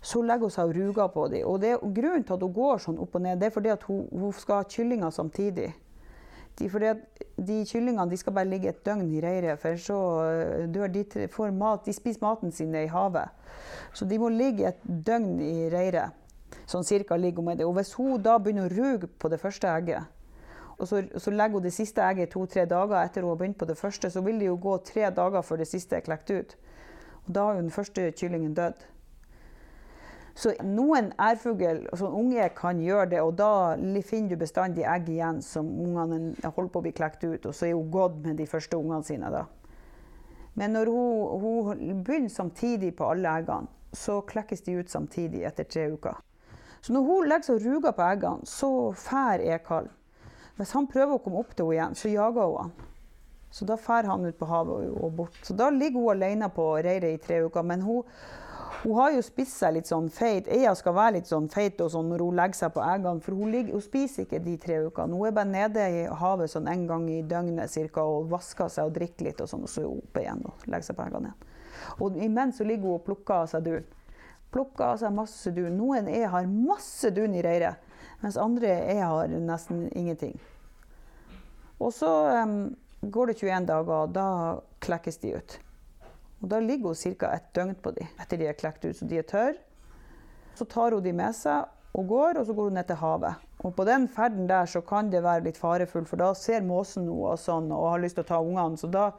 så 0.00 0.22
legger 0.24 0.48
hun 0.48 0.54
seg 0.54 0.70
og 0.70 0.76
ruger 0.76 1.12
på 1.12 1.26
dem. 1.28 1.46
Og 1.46 1.60
det, 1.60 1.76
grunnen 1.80 2.24
til 2.24 2.36
at 2.36 2.44
hun 2.44 2.56
går 2.56 2.82
sånn 2.86 3.00
opp 3.02 3.16
og 3.18 3.24
ned, 3.24 3.40
det 3.40 3.50
er 3.50 3.54
fordi 3.54 3.72
at 3.72 3.82
hun, 3.88 4.06
hun 4.12 4.32
skal 4.36 4.62
ha 4.62 4.68
kyllinger 4.68 5.12
samtidig. 5.12 5.70
De, 6.58 6.68
fordi 6.68 6.88
at 6.90 7.02
de 7.36 7.58
kyllingene 7.68 8.10
de 8.10 8.18
skal 8.20 8.34
bare 8.36 8.48
ligge 8.48 8.68
et 8.68 8.80
døgn 8.84 9.06
i 9.14 9.20
reiret, 9.24 9.60
for 9.60 9.80
så 9.80 9.98
øh, 10.28 10.64
dør 10.72 10.90
de, 10.92 11.04
får 11.32 11.52
mat, 11.56 11.84
de 11.86 11.94
spiser 11.96 12.20
maten 12.24 12.52
sin 12.52 12.74
i 12.76 12.86
havet. 12.90 13.28
Så 13.96 14.08
de 14.08 14.18
må 14.20 14.28
ligge 14.32 14.68
et 14.68 14.80
døgn 14.84 15.38
i 15.44 15.68
reiret. 15.72 16.16
Sånn 16.68 16.84
cirka 16.84 17.16
ligger 17.16 17.40
hun 17.40 17.52
med 17.52 17.60
det. 17.60 17.68
Og 17.68 17.76
hvis 17.78 17.92
hun 17.96 18.20
da 18.22 18.36
begynner 18.38 18.68
å 18.68 18.74
ruge 18.74 19.08
på 19.08 19.30
det 19.32 19.40
første 19.40 19.70
egget, 19.70 20.16
og 20.80 20.88
så, 20.88 21.02
så 21.20 21.32
legger 21.32 21.60
hun 21.60 21.64
det 21.64 21.74
siste 21.76 22.04
egget 22.04 22.32
to-tre 22.32 22.64
dager 22.68 23.02
etter 23.02 23.24
hun 23.24 23.34
har 23.34 23.40
begynt 23.40 23.58
på 23.60 23.68
det 23.68 23.76
første, 23.78 24.10
så 24.12 24.22
vil 24.24 24.40
det 24.40 24.48
jo 24.48 24.56
gå 24.60 24.78
tre 24.84 25.10
dager 25.12 25.44
før 25.44 25.60
det 25.60 25.68
siste 25.68 25.98
er 25.98 26.04
klekt 26.04 26.32
ut. 26.32 26.56
Og 27.26 27.34
da 27.36 27.44
har 27.46 27.58
jo 27.58 27.66
den 27.66 27.74
første 27.74 28.08
kyllingen 28.16 28.56
dødd. 28.56 28.86
Så 30.40 30.54
noen 30.64 31.10
ærfugl, 31.20 31.82
altså 31.92 32.08
unge, 32.16 32.46
kan 32.56 32.78
gjøre 32.80 33.10
det, 33.10 33.20
og 33.20 33.34
da 33.36 33.76
finner 34.08 34.32
du 34.32 34.40
bestandig 34.40 34.86
egg 34.88 35.10
igjen 35.12 35.42
som 35.44 35.68
ungene 35.68 36.32
holder 36.46 36.70
på 36.72 36.80
å 36.80 36.84
bli 36.86 36.92
klekt 36.96 37.26
ut. 37.26 37.44
Og 37.44 37.52
så 37.52 37.68
er 37.68 37.76
hun 37.76 37.90
gått 37.92 38.16
med 38.24 38.40
de 38.40 38.46
første 38.48 38.78
ungene 38.78 39.04
sine 39.04 39.28
da. 39.34 39.44
Men 40.56 40.72
når 40.74 40.88
hun, 40.92 41.44
hun 41.44 42.02
begynner 42.04 42.32
samtidig 42.32 42.94
på 42.96 43.10
alle 43.12 43.36
eggene, 43.42 43.68
så 43.92 44.20
klekkes 44.24 44.64
de 44.64 44.78
ut 44.80 44.90
samtidig 44.90 45.44
etter 45.44 45.68
tre 45.68 45.88
uker. 45.92 46.16
Så 46.80 46.94
når 46.96 47.04
hun 47.04 47.28
legger 47.28 47.50
seg 47.50 47.58
og 47.58 47.66
ruger 47.66 47.96
på 47.96 48.06
eggene, 48.06 48.48
så 48.48 48.70
fær 48.96 49.42
ekallen. 49.44 49.92
Hvis 50.56 50.72
han 50.76 50.88
prøver 50.88 51.16
å 51.16 51.22
komme 51.24 51.40
opp 51.40 51.52
til 51.56 51.68
henne 51.68 51.76
igjen, 51.76 51.96
så 51.96 52.12
jager 52.12 52.48
hun 52.48 52.58
han. 52.64 52.72
Så 53.50 53.66
da 53.66 53.76
fær 53.80 54.06
han 54.06 54.24
ut 54.24 54.38
på 54.38 54.46
havet 54.46 54.90
og 54.92 55.14
bort. 55.16 55.38
Så 55.42 55.56
da 55.58 55.70
ligger 55.74 56.00
hun 56.00 56.14
alene 56.14 56.48
på 56.54 56.66
reiret 56.78 57.16
i 57.16 57.20
tre 57.22 57.40
uker. 57.46 57.64
Men 57.66 57.82
hun, 57.82 58.04
hun 58.82 58.94
har 58.96 59.10
jo 59.12 59.20
spist 59.24 59.58
seg 59.60 59.74
litt 59.76 59.88
sånn 59.90 60.08
feit. 60.12 60.46
Eia 60.48 60.72
skal 60.78 60.94
være 60.96 61.18
litt 61.18 61.28
sånn 61.28 61.50
feit 61.52 61.80
sånn 61.92 62.08
når 62.08 62.22
hun 62.24 62.38
legger 62.38 62.58
seg 62.62 62.72
på 62.72 62.80
eggene, 62.84 63.20
for 63.24 63.36
hun, 63.36 63.52
ligger, 63.52 63.76
hun, 63.76 63.84
spiser 63.84 64.24
ikke 64.24 64.40
de 64.44 64.56
tre 64.62 64.78
ukene. 64.86 65.18
Hun 65.18 65.28
er 65.28 65.36
bare 65.36 65.50
nede 65.50 65.86
i 65.92 66.06
havet 66.22 66.52
sånn 66.52 66.70
en 66.70 66.86
gang 66.88 67.04
i 67.12 67.20
døgnet 67.28 67.72
cirka, 67.72 68.06
og 68.08 68.30
vasker 68.32 68.72
seg 68.72 68.88
og 68.88 68.96
drikker 68.96 69.28
litt, 69.28 69.44
og 69.44 69.50
sånn, 69.52 69.66
og 69.68 69.72
så 69.72 69.84
er 69.84 69.90
hun 69.90 70.00
oppe 70.00 70.24
igjen 70.24 70.44
og 70.48 70.66
legger 70.66 70.88
seg 70.88 70.96
på 70.96 71.06
eggene 71.06 71.32
igjen. 71.32 71.46
Og 72.00 72.20
imens 72.24 72.60
ligger 72.64 72.88
hun 72.88 72.96
og 72.96 73.06
plukker 73.08 73.36
av 73.42 73.50
seg 73.52 73.68
dun. 73.68 73.88
Plukker 74.50 74.86
av 74.88 75.00
seg 75.02 75.14
masse 75.14 75.52
dun. 75.54 75.76
Noen 75.76 76.08
e 76.10 76.24
har 76.32 76.48
masse 76.50 77.12
dun 77.14 77.36
i 77.36 77.44
reiret, 77.44 77.84
mens 78.24 78.40
andre 78.40 78.78
e 78.94 79.00
har 79.00 79.36
nesten 79.36 79.90
ingenting. 79.92 80.38
Og 81.80 81.92
så 81.96 82.10
um, 82.44 82.62
går 83.00 83.30
det 83.30 83.42
21 83.44 83.68
dager, 83.68 84.06
og 84.06 84.16
da 84.16 84.30
klekkes 84.84 85.20
de 85.20 85.36
ut. 85.36 85.60
Og 86.40 86.48
Da 86.48 86.60
ligger 86.60 86.94
hun 86.94 86.94
ca. 87.18 87.34
et 87.34 87.52
døgn 87.54 87.74
på 87.74 87.92
dem 87.96 88.08
etter 88.20 88.38
de 88.38 88.46
er 88.48 88.56
klekt 88.56 88.84
ut, 88.84 88.96
så 88.96 89.06
de 89.06 89.18
er 89.18 89.22
tørre. 89.22 89.58
Så 90.54 90.64
tar 90.64 90.92
hun 90.92 91.02
de 91.02 91.12
med 91.12 91.34
seg 91.36 91.68
og 91.94 92.06
går, 92.08 92.38
og 92.38 92.46
så 92.46 92.54
går 92.54 92.70
hun 92.70 92.78
ned 92.78 92.86
til 92.86 92.96
havet. 92.96 93.34
Og 93.60 93.74
På 93.76 93.84
den 93.84 94.08
ferden 94.08 94.48
der 94.48 94.66
så 94.66 94.80
kan 94.80 95.10
det 95.10 95.22
være 95.22 95.44
litt 95.44 95.58
farefullt, 95.58 96.08
for 96.08 96.16
da 96.16 96.32
ser 96.34 96.64
måsen 96.64 97.04
noe 97.06 97.34
og 97.34 97.38
sånn, 97.38 97.70
og 97.72 97.90
har 97.90 98.00
lyst 98.00 98.16
til 98.16 98.24
å 98.24 98.30
ta 98.30 98.40
ungene. 98.40 98.78
Så 98.80 98.88
da, 98.88 99.10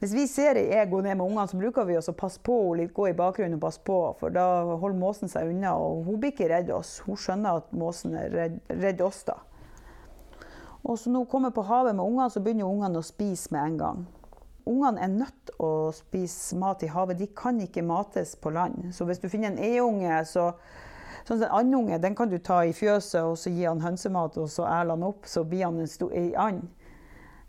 hvis 0.00 0.14
vi 0.14 0.26
ser 0.26 0.56
ei 0.56 0.70
e 0.72 0.84
gå 0.86 1.02
ned 1.02 1.18
med 1.18 1.26
ungene, 1.26 1.48
så 1.48 1.58
bruker 1.60 1.84
vi 1.84 1.98
å 1.98 2.16
passe 2.16 2.40
på 2.40 2.56
henne 2.72 2.88
gå 2.88 3.08
i 3.10 3.16
bakgrunnen 3.16 3.58
og 3.58 3.66
passe 3.66 3.82
på, 3.84 3.98
for 4.20 4.32
da 4.32 4.46
holder 4.72 4.98
måsen 4.98 5.28
seg 5.28 5.50
unna. 5.50 5.74
Og 5.76 6.04
hun 6.08 6.20
blir 6.22 6.32
ikke 6.32 6.48
redd 6.48 6.70
oss. 6.70 7.00
Hun 7.04 7.20
skjønner 7.20 7.60
at 7.60 7.72
måsen 7.76 8.16
er 8.16 8.30
redd, 8.32 8.60
redd 8.70 9.04
oss, 9.04 9.24
da. 9.28 9.40
Og 10.84 10.98
så 11.00 11.10
når 11.10 11.24
hun 11.24 11.32
kommer 11.32 11.50
på 11.50 11.64
havet 11.64 11.96
med 11.96 12.04
ungene, 12.04 12.30
så 12.30 12.40
begynner 12.44 12.68
ungene 12.68 13.00
å 13.00 13.04
spise 13.04 13.52
med 13.52 13.64
en 13.64 13.78
gang. 13.80 14.06
Ungene 14.66 15.00
er 15.04 15.12
nødt 15.12 15.36
til 15.48 15.60
å 15.60 15.72
spise 15.92 16.56
mat 16.56 16.82
i 16.82 16.88
havet. 16.88 17.18
De 17.20 17.28
kan 17.36 17.60
ikke 17.60 17.84
mates 17.84 18.34
på 18.40 18.52
land. 18.54 18.90
Så 18.96 19.04
hvis 19.04 19.20
du 19.20 19.28
finner 19.28 19.52
en 19.52 19.60
e-unge, 19.60 20.24
så 20.28 20.52
Sånn 21.24 21.40
En 21.40 21.54
andunge 21.56 21.96
den 22.02 22.12
kan 22.14 22.28
du 22.28 22.36
ta 22.38 22.58
i 22.68 22.74
fjøset 22.76 23.22
og 23.24 23.38
så 23.40 23.48
gi 23.48 23.64
han 23.64 23.80
hønsemat, 23.80 24.36
og 24.36 24.50
så 24.52 24.66
æler 24.68 24.92
han 24.92 25.06
opp, 25.06 25.24
så 25.24 25.40
blir 25.48 25.64
han 25.64 25.78
en 25.80 26.10
ei 26.12 26.34
and. 26.36 26.66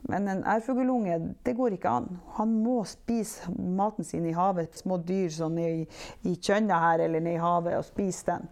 Men 0.08 0.30
en 0.30 0.44
ærfuglunge, 0.48 1.18
det 1.44 1.56
går 1.58 1.76
ikke 1.76 1.90
an. 1.90 2.20
Han 2.38 2.54
må 2.64 2.84
spise 2.88 3.52
maten 3.52 4.06
sin 4.06 4.26
i 4.30 4.36
havet. 4.38 4.78
Små 4.78 5.00
dyr 5.02 5.32
sånn 5.34 5.58
i, 5.60 5.88
i 6.24 6.36
kjønna 6.36 6.78
her 6.84 7.04
eller 7.08 7.20
nede 7.20 7.40
i 7.40 7.42
havet, 7.42 7.76
og 7.80 7.88
spise 7.88 8.30
den. 8.30 8.48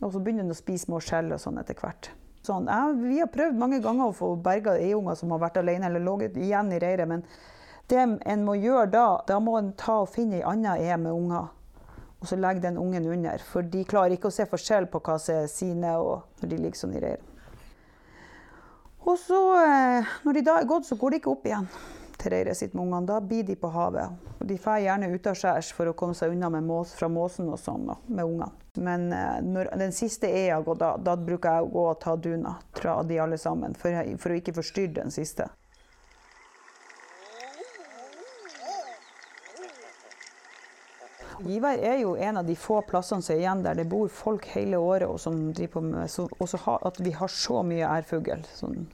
Og 0.00 0.14
så 0.14 0.18
begynner 0.18 0.46
han 0.46 0.54
å 0.54 0.58
spise 0.58 0.88
små 0.88 0.98
skjell 1.04 1.30
og 1.36 1.42
sånn 1.42 1.60
etter 1.60 1.76
hvert. 1.76 2.10
Sånn, 2.46 2.68
ja, 2.72 2.88
vi 2.96 3.18
har 3.20 3.28
prøvd 3.32 3.58
mange 3.60 3.82
ganger 3.84 4.08
å 4.08 4.16
få 4.16 4.32
berga 4.40 4.78
eiunger 4.80 5.18
som 5.18 5.32
har 5.34 5.42
vært 5.42 5.58
alene 5.60 5.90
eller 5.90 6.04
ligget 6.04 6.38
igjen 6.40 6.72
i 6.72 6.80
reiret, 6.80 7.08
men 7.08 7.24
det 7.90 8.00
en 8.00 8.44
må 8.46 8.54
gjøre 8.56 8.86
da, 8.94 9.06
da 9.28 9.40
må 9.42 9.58
en 9.58 9.72
ta 9.76 9.98
og 10.04 10.12
finne 10.12 10.38
ei 10.38 10.46
anna 10.46 10.78
e 10.78 10.96
med 10.96 11.12
unger. 11.12 11.50
Og 12.20 12.28
så 12.28 12.36
legge 12.36 12.62
den 12.62 12.76
ungen 12.76 13.06
under. 13.08 13.40
For 13.48 13.64
de 13.64 13.80
klarer 13.88 14.12
ikke 14.14 14.28
å 14.28 14.34
se 14.34 14.44
forskjell 14.48 14.86
på 14.92 15.00
hva 15.04 15.16
som 15.20 15.40
er 15.40 15.46
sine, 15.48 15.94
og 15.96 16.42
når 16.42 16.52
de 16.52 16.58
ligger 16.60 16.80
sånn 16.80 16.96
i 16.96 17.00
reiret. 17.00 17.26
Og 19.08 19.16
så, 19.18 19.40
eh, 19.56 20.10
når 20.24 20.36
de 20.36 20.42
da 20.44 20.58
er 20.60 20.68
gått, 20.68 20.86
så 20.86 20.96
går 21.00 21.10
de 21.10 21.20
ikke 21.20 21.32
opp 21.32 21.48
igjen 21.48 21.68
til 22.20 22.34
reiret 22.34 22.58
sitt 22.58 22.74
med 22.74 22.84
ungene. 22.84 23.06
Da 23.08 23.20
blir 23.24 23.46
de 23.48 23.56
på 23.58 23.70
havet. 23.74 24.16
Og 24.38 24.48
de 24.48 24.58
drar 24.60 24.80
gjerne 24.84 25.10
utaskjærs 25.14 25.72
for 25.76 25.90
å 25.90 25.94
komme 25.96 26.16
seg 26.16 26.34
unna 26.34 26.60
mås, 26.60 26.94
fra 26.96 27.08
måsen 27.12 27.48
og 27.50 27.60
sånn 27.60 27.88
med 27.88 28.24
ungene. 28.24 28.50
Men 28.78 29.08
eh, 29.12 29.40
når 29.42 29.72
den 29.80 29.94
siste 29.94 30.28
er 30.30 30.52
jeg 30.52 30.66
gått 30.66 30.82
da, 30.82 30.92
da 30.96 31.16
bruker 31.18 31.56
jeg 31.56 31.66
å 31.66 31.72
gå 31.72 31.86
og 31.90 32.02
ta 32.02 32.14
duna 32.16 32.54
fra 32.76 33.00
de 33.02 33.18
alle 33.18 33.38
sammen. 33.40 33.74
For, 33.74 33.96
for 34.20 34.32
å 34.32 34.38
ikke 34.38 34.54
forstyrre 34.60 35.00
den 35.00 35.14
siste. 35.14 35.48
Givær 41.40 41.78
er 41.80 42.02
jo 42.02 42.16
en 42.20 42.36
av 42.36 42.44
de 42.44 42.54
få 42.58 42.82
plassene 42.84 43.24
som 43.24 43.32
er 43.32 43.40
igjen 43.40 43.62
der 43.64 43.78
det 43.78 43.86
bor 43.88 44.10
folk 44.12 44.44
hele 44.52 44.76
året, 44.76 45.08
og 45.08 45.16
som 45.20 45.38
på 45.54 45.80
med, 45.80 46.10
så, 46.12 46.26
også 46.38 46.60
ha, 46.66 46.76
at 46.84 47.00
vi 47.00 47.14
har 47.16 47.32
så 47.32 47.62
mye 47.64 47.88
ærfugl. 47.88 48.44
Sånn. 48.54 48.84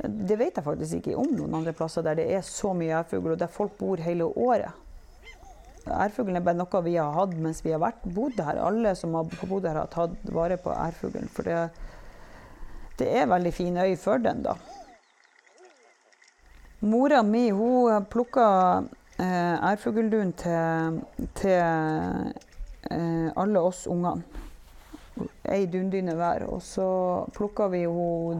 Det 0.00 0.36
vet 0.40 0.56
jeg 0.56 0.64
faktisk 0.64 1.00
ikke 1.00 1.16
om 1.20 1.34
noen 1.34 1.58
andre 1.58 1.74
plasser 1.76 2.04
der 2.04 2.16
det 2.16 2.28
er 2.32 2.44
så 2.46 2.72
mye 2.76 3.02
ærfugl, 3.02 3.34
og 3.34 3.40
der 3.40 3.52
folk 3.52 3.76
bor 3.78 4.00
hele 4.00 4.24
året. 4.24 4.72
Ærfuglen 5.90 6.38
er 6.38 6.44
bare 6.44 6.58
noe 6.58 6.82
vi 6.84 6.96
har 6.96 7.12
hatt 7.16 7.32
mens 7.40 7.62
vi 7.64 7.72
har 7.74 7.80
vært, 7.82 8.04
bodd 8.04 8.40
her. 8.40 8.60
Alle 8.62 8.94
som 8.96 9.14
har 9.16 9.28
bodd 9.48 9.68
her, 9.68 9.80
har 9.80 9.90
tatt 9.92 10.16
vare 10.32 10.56
på 10.60 10.72
ærfuglen. 10.72 11.28
For 11.32 11.48
det, 11.48 11.58
det 13.00 13.08
er 13.20 13.28
veldig 13.28 13.52
fin 13.52 13.76
øy 13.80 13.96
for 14.00 14.22
den, 14.22 14.44
da. 14.46 14.56
Mora 16.80 17.22
mi 17.22 17.50
hun 17.52 18.06
plukka 18.08 18.46
eh, 19.20 19.76
til, 19.76 21.02
til 21.36 21.58
eh, 22.90 23.26
alle 23.36 23.60
oss 23.60 23.86
ungene. 23.86 24.22
Ei 25.44 25.66
dundyne 25.70 26.14
hver. 26.18 26.46
Og 26.50 26.62
så 26.62 26.86
plukka 27.36 27.68
vi 27.72 27.84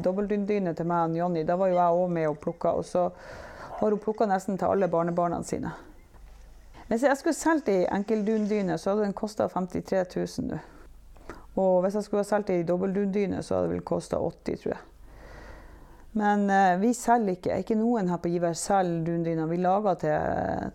dobbeltdundyne 0.05 0.75
til 0.75 0.89
meg 0.89 1.11
og 1.11 1.21
Jonny. 1.21 1.45
Da 1.47 1.57
var 1.61 1.71
jo 1.71 1.79
jeg 1.79 2.01
òg 2.03 2.17
med 2.17 2.29
og 2.31 2.41
plukka. 2.43 2.75
Og 2.79 2.85
så 2.85 3.09
har 3.81 3.95
hun 3.95 4.03
plukka 4.03 4.29
nesten 4.29 4.59
til 4.59 4.71
alle 4.71 4.89
barnebarna 4.89 5.43
sine. 5.43 5.73
Hvis 6.91 7.07
jeg 7.07 7.17
skulle 7.17 7.39
solgt 7.39 7.69
ei 7.71 7.87
enkeldundyne, 7.87 8.79
så 8.79 8.91
hadde 8.91 9.05
den 9.07 9.15
kosta 9.15 9.47
53 9.49 10.17
000 10.17 10.49
nå. 10.51 10.59
Og 11.61 11.83
hvis 11.83 11.95
jeg 11.95 12.07
skulle 12.07 12.25
ha 12.25 12.29
solgt 12.29 12.51
ei 12.51 12.65
dobbeltdundyne, 12.67 13.43
så 13.43 13.55
hadde 13.55 13.69
det 13.69 13.75
vel 13.77 13.85
kosta 13.87 14.19
80 14.19 14.63
tror 14.63 14.73
jeg. 14.75 14.87
Men 16.13 16.51
eh, 16.51 16.81
vi 16.81 16.91
selger 16.95 17.37
ikke. 17.37 17.61
Ikke 17.63 17.79
noen 17.79 18.11
her 18.11 18.19
på 18.19 18.33
Giver 18.33 18.57
selger 18.59 19.05
dundyner. 19.07 19.47
Vi 19.47 19.61
lager 19.63 19.95
til, 20.03 20.17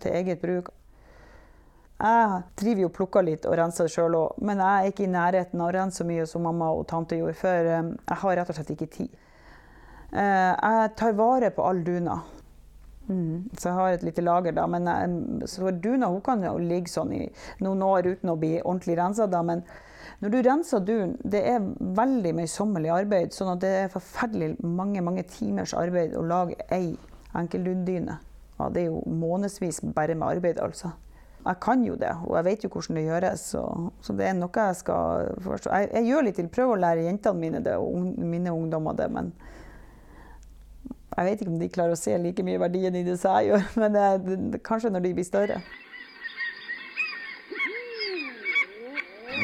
til, 0.00 0.16
eget 0.16 0.40
bruk. 0.40 0.72
Jeg 1.96 2.40
driver 2.60 2.82
jo 2.82 2.88
og 2.90 2.96
plukker 2.98 3.24
litt 3.24 3.46
og 3.48 3.54
renser 3.56 3.88
sjøl 3.88 4.18
òg, 4.18 4.40
men 4.44 4.60
jeg 4.60 4.80
er 4.80 4.90
ikke 4.90 5.06
i 5.06 5.12
nærheten 5.12 5.62
av 5.62 5.70
å 5.70 5.76
rense 5.78 6.02
så 6.02 6.04
mye 6.04 6.26
som 6.28 6.44
mamma 6.44 6.68
og 6.76 6.84
tante 6.90 7.16
gjorde, 7.16 7.38
for 7.40 7.70
eh, 7.72 7.92
jeg 7.96 8.20
har 8.22 8.36
rett 8.36 8.50
og 8.52 8.58
slett 8.58 8.72
ikke 8.74 8.90
tid. 8.98 9.14
Eh, 10.12 10.52
jeg 10.52 10.90
tar 11.00 11.16
vare 11.16 11.50
på 11.56 11.64
all 11.64 11.80
duna. 11.86 12.18
Mm. 13.08 13.48
Så 13.56 13.70
jeg 13.70 13.78
har 13.78 13.94
et 13.94 14.04
lite 14.04 14.24
lager, 14.26 14.52
da. 14.52 14.66
Men 14.68 14.90
jeg, 14.90 15.16
eh, 15.40 15.48
så 15.48 15.72
duna 15.72 16.10
hun 16.12 16.20
kan 16.26 16.44
jo 16.44 16.56
ligge 16.60 16.92
sånn 16.92 17.14
i 17.16 17.24
noen 17.64 17.84
år 17.86 18.10
uten 18.12 18.34
å 18.34 18.36
bli 18.40 18.58
ordentlig 18.60 18.98
rensa, 19.00 19.28
da. 19.30 19.40
Men 19.46 19.64
når 20.20 20.34
du 20.34 20.38
renser 20.44 20.84
dun, 20.84 21.16
det 21.24 21.42
er 21.48 21.64
veldig 21.96 22.34
møysommelig 22.42 22.92
arbeid. 22.92 23.32
sånn 23.32 23.54
at 23.54 23.64
det 23.64 23.72
er 23.80 23.92
forferdelig 23.92 24.56
mange 24.60 25.00
mange 25.00 25.24
timers 25.32 25.74
arbeid 25.74 26.12
å 26.12 26.26
lage 26.26 26.56
ei 26.70 26.96
enkeltdundyne. 27.34 28.20
Ja, 28.58 28.68
det 28.68 28.82
er 28.82 28.86
jo 28.86 29.02
månedsvis 29.06 29.80
bare 29.94 30.14
med 30.14 30.28
arbeid, 30.28 30.60
altså. 30.60 30.92
Jeg 31.46 31.60
kan 31.62 31.84
jo 31.86 31.94
det, 31.94 32.10
og 32.26 32.32
jeg 32.36 32.44
vet 32.44 32.64
jo 32.64 32.70
hvordan 32.72 32.96
det 32.98 33.04
gjøres. 33.06 33.42
Så, 33.52 33.62
så 34.02 34.14
det 34.18 34.26
er 34.26 34.32
noe 34.34 34.64
jeg 34.68 34.78
skal 34.80 35.28
forstå. 35.44 35.70
Jeg, 35.70 35.90
jeg 35.94 36.10
gjør 36.10 36.26
litt 36.26 36.40
til, 36.40 36.48
prøver 36.50 36.74
å 36.74 36.82
lære 36.82 37.06
jentene 37.06 37.42
mine 37.42 37.60
det, 37.62 37.76
og 37.78 38.24
mine 38.34 38.54
ungdommer 38.54 38.98
det, 38.98 39.06
men 39.14 39.30
jeg 41.16 41.24
vet 41.24 41.40
ikke 41.40 41.52
om 41.54 41.60
de 41.60 41.72
klarer 41.72 41.96
å 41.96 41.98
se 41.98 42.16
like 42.20 42.44
mye 42.44 42.60
verdien 42.60 42.96
i 42.98 43.04
det 43.06 43.16
som 43.20 43.38
jeg 43.38 43.52
gjør. 43.52 43.66
Men 43.80 43.94
det, 43.94 44.06
det, 44.52 44.60
kanskje 44.66 44.90
når 44.92 45.04
de 45.06 45.12
blir 45.16 45.24
større. 45.24 45.60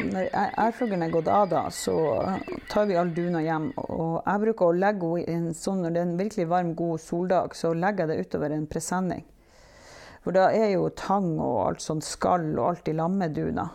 Når 0.03 0.29
ærfuglen 0.61 1.05
er 1.05 1.13
gått 1.13 1.29
av, 1.31 1.47
da, 1.49 1.63
så 1.73 1.95
tar 2.69 2.85
vi 2.89 2.97
all 2.99 3.09
duna 3.15 3.41
hjem. 3.41 3.71
Og 3.79 4.19
jeg 4.19 4.43
bruker 4.43 4.69
å 4.69 4.77
legge 4.83 5.09
henne 5.15 5.23
i 5.23 5.37
en 5.39 5.57
sånn 5.57 5.81
når 5.81 5.95
det 5.95 6.01
er 6.01 6.07
en 6.11 6.17
virkelig 6.19 6.47
varm, 6.51 6.73
god 6.77 7.01
soldag, 7.01 7.57
så 7.57 7.73
legger 7.73 8.05
jeg 8.05 8.11
det 8.11 8.27
utover 8.27 8.53
en 8.53 8.69
presenning. 8.69 9.25
For 10.23 10.35
da 10.35 10.49
er 10.55 10.73
jo 10.73 10.89
tang 10.95 11.33
og 11.35 11.57
alt 11.67 11.83
sånt 11.83 12.05
skall 12.07 12.53
og 12.55 12.67
alt 12.69 12.87
i 12.87 12.95
lag 12.95 13.11
med 13.11 13.35
duna. 13.35 13.67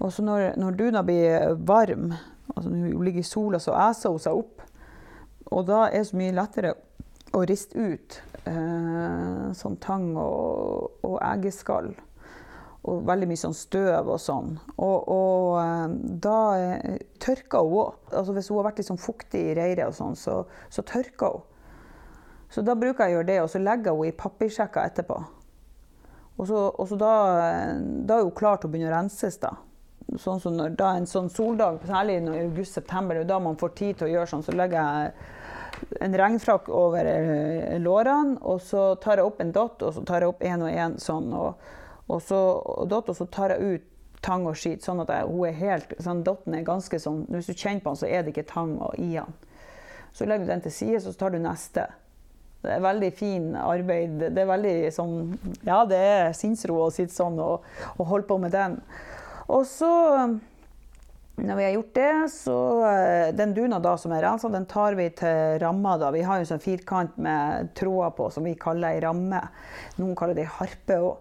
Og 0.00 0.12
så 0.12 0.24
når, 0.24 0.54
når, 0.60 0.78
duna 0.78 1.02
blir 1.06 1.54
varm, 1.68 2.14
altså 2.54 2.70
når 2.70 2.94
hun 2.94 3.04
ligger 3.04 3.22
i 3.22 3.28
sola, 3.28 3.60
så 3.60 3.76
æser 3.90 4.14
hun 4.14 4.24
seg 4.24 4.40
opp. 4.40 4.64
Og 5.52 5.66
da 5.68 5.84
er 5.86 6.00
det 6.00 6.08
så 6.08 6.18
mye 6.18 6.34
lettere 6.34 6.74
å 7.34 7.44
riste 7.46 7.78
ut 7.78 8.18
eh, 8.48 9.52
sånn 9.56 9.78
tang 9.82 10.10
og, 10.16 10.98
og 11.04 11.16
eggeskall 11.22 11.92
og 12.84 13.06
veldig 13.08 13.28
mye 13.30 13.40
sånn 13.40 13.56
støv 13.56 14.10
og 14.12 14.20
sånn. 14.20 14.58
Og, 14.76 15.08
og 15.08 15.46
eh, 15.62 15.94
da 16.26 16.38
eh, 16.60 16.98
tørker 17.22 17.64
hun 17.64 17.78
òg. 17.80 17.98
Altså 18.12 18.36
hvis 18.36 18.50
hun 18.50 18.60
har 18.60 18.68
vært 18.68 18.82
litt 18.82 18.90
sånn 18.90 19.00
fuktig 19.00 19.40
i 19.40 19.56
reiret, 19.56 19.86
og 19.88 19.96
sånn, 19.96 20.18
så, 20.20 20.42
så 20.72 20.84
tørker 20.86 21.38
hun. 21.38 21.50
Så 22.50 22.62
da 22.62 22.74
bruker 22.78 23.04
jeg 23.04 23.14
å 23.14 23.18
gjøre 23.18 23.28
det, 23.30 23.38
og 23.42 23.50
så 23.50 23.62
legger 23.62 23.94
henne 23.94 24.10
i 24.10 24.16
papirsjekker 24.16 24.90
etterpå. 24.90 25.20
Og 26.34 26.48
så, 26.50 26.64
og 26.70 26.88
så 26.90 26.98
da, 26.98 27.12
eh, 27.44 27.76
da, 28.08 28.18
er 28.18 28.26
hun 28.26 28.34
klar 28.34 28.58
til 28.58 28.68
å 28.68 28.74
begynne 28.74 28.90
å 28.90 28.96
renses. 28.96 29.38
da. 29.42 29.54
Sånn 30.20 30.42
som 30.42 30.56
når, 30.56 30.74
da 30.78 30.94
En 30.96 31.06
sånn 31.06 31.30
soldag, 31.30 31.80
særlig 31.86 32.18
i 32.20 32.42
august-september, 32.44 33.22
da 33.24 33.38
man 33.38 33.56
får 33.56 33.74
tid 33.78 33.96
til 33.98 34.08
å 34.08 34.12
gjøre 34.12 34.32
sånn, 34.32 34.44
så 34.44 34.52
legger 34.52 34.82
jeg 34.82 35.12
en 36.00 36.14
regnfrakk 36.14 36.68
over 36.68 37.08
lårene, 37.82 38.36
og 38.42 38.60
så 38.62 38.94
tar 39.02 39.18
jeg 39.18 39.26
opp 39.26 39.40
en 39.40 39.52
dott, 39.52 39.82
og 39.82 39.94
så 39.94 40.04
tar 40.06 40.22
jeg 40.22 40.30
opp 40.30 40.44
én 40.44 40.62
og 40.62 40.70
én 40.70 41.00
sånn. 41.02 41.32
og 41.34 41.80
og 42.06 42.22
så, 42.22 42.36
og 42.60 42.88
datter, 42.92 43.16
så 43.16 43.26
tar 43.32 43.54
jeg 43.54 43.74
ut 43.74 43.90
tang 44.24 44.46
og 44.48 44.56
skit, 44.56 44.84
sånn 44.84 45.02
at 45.04 45.12
jeg, 45.12 45.28
hun 45.28 45.48
er 45.48 45.58
helt 45.58 45.92
sånn, 46.00 46.22
Dotten 46.24 46.56
er 46.56 46.64
ganske 46.64 46.98
sånn 47.00 47.24
Hvis 47.32 47.50
du 47.50 47.54
kjenner 47.54 47.84
på 47.84 47.92
den, 47.92 48.00
så 48.00 48.08
er 48.08 48.24
det 48.24 48.32
ikke 48.32 48.46
tang 48.48 48.78
i 48.96 49.10
den. 49.16 49.34
Så 50.16 50.28
legger 50.28 50.46
du 50.46 50.52
den 50.52 50.64
til 50.64 50.72
side, 50.72 51.00
så 51.04 51.12
tar 51.18 51.34
du 51.34 51.40
neste. 51.42 51.88
Det 52.64 52.72
er 52.72 52.84
veldig 52.84 53.12
fin 53.16 53.50
arbeid. 53.60 54.18
Det 54.32 54.40
er 54.40 54.48
veldig 54.48 54.76
sånn 54.94 55.18
Ja, 55.66 55.82
det 55.88 56.00
er 56.00 56.32
sinnsro 56.36 56.80
å 56.86 56.92
sitte 56.94 57.14
sånn 57.14 57.36
og, 57.42 57.66
og 57.98 58.10
holde 58.10 58.28
på 58.30 58.40
med 58.40 58.54
den. 58.56 58.78
Og 59.52 59.66
så 59.68 59.92
når 61.34 61.56
vi 61.58 61.64
har 61.64 61.72
gjort 61.74 61.94
det, 61.94 62.28
så 62.30 62.58
eh, 62.86 63.28
Den 63.34 63.54
duna 63.54 63.80
da 63.82 63.96
som 63.98 64.12
er 64.14 64.22
rensa, 64.22 64.48
den 64.48 64.68
tar 64.70 64.94
vi 64.94 65.08
til 65.18 65.58
ramma. 65.58 65.96
da. 65.98 66.12
Vi 66.14 66.22
har 66.22 66.38
en 66.38 66.46
sånn 66.46 66.62
firkant 66.62 67.16
med 67.18 67.72
tråder 67.74 68.14
på 68.14 68.30
som 68.30 68.46
vi 68.46 68.54
kaller 68.54 68.94
ei 68.94 69.02
ramme. 69.02 69.40
Noen 69.98 70.14
kaller 70.18 70.38
det 70.38 70.46
harpe 70.60 70.98
òg. 71.02 71.16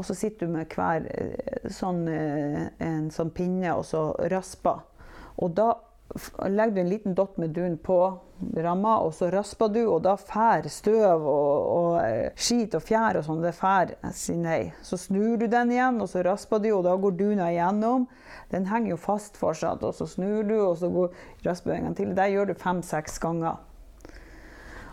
Og 0.00 0.06
så 0.08 0.16
sitter 0.16 0.48
du 0.48 0.54
med 0.56 0.72
hver 0.72 1.04
eh, 1.12 1.68
sånn, 1.70 2.06
eh, 2.08 2.64
en 2.80 3.10
sånn 3.12 3.34
pinne 3.36 3.76
og 3.76 3.84
så 3.84 4.08
rasper. 4.32 4.80
Og 5.44 5.52
da 5.60 5.74
legger 6.48 6.74
du 6.74 6.80
en 6.80 6.88
liten 6.88 7.14
dott 7.14 7.36
med 7.36 7.50
dun 7.50 7.78
på 7.78 7.98
ramma, 8.56 8.98
og 8.98 9.14
så 9.14 9.30
rasper 9.30 9.70
du, 9.72 9.80
og 9.86 10.02
da 10.04 10.14
fær 10.18 10.66
støv 10.70 11.24
og, 11.24 11.70
og 11.76 11.96
eh, 12.02 12.32
skit 12.36 12.74
og 12.76 12.84
fjær 12.84 13.20
og 13.20 13.26
sånn, 13.26 13.42
det 13.44 13.54
fær 13.56 13.94
sin 14.16 14.44
vei. 14.46 14.72
Så 14.84 14.98
snur 15.00 15.38
du 15.40 15.46
den 15.50 15.72
igjen, 15.72 16.00
og 16.02 16.10
så 16.12 16.24
rasper 16.26 16.62
du, 16.62 16.72
og 16.76 16.84
da 16.86 16.96
går 17.00 17.18
duna 17.18 17.50
igjennom. 17.52 18.08
Den 18.52 18.68
henger 18.68 18.94
jo 18.94 19.00
fast 19.00 19.38
fortsatt, 19.40 19.84
og 19.86 19.94
så 19.96 20.08
snur 20.10 20.42
du, 20.48 20.56
og 20.60 20.76
så 20.80 20.90
går 20.92 21.12
rasper 21.46 21.72
du 21.72 21.76
en 21.76 21.88
gang 21.88 22.00
til. 22.00 22.16
Det 22.18 22.32
gjør 22.34 22.50
du 22.50 22.58
fem-seks 22.60 23.20
ganger. 23.22 23.60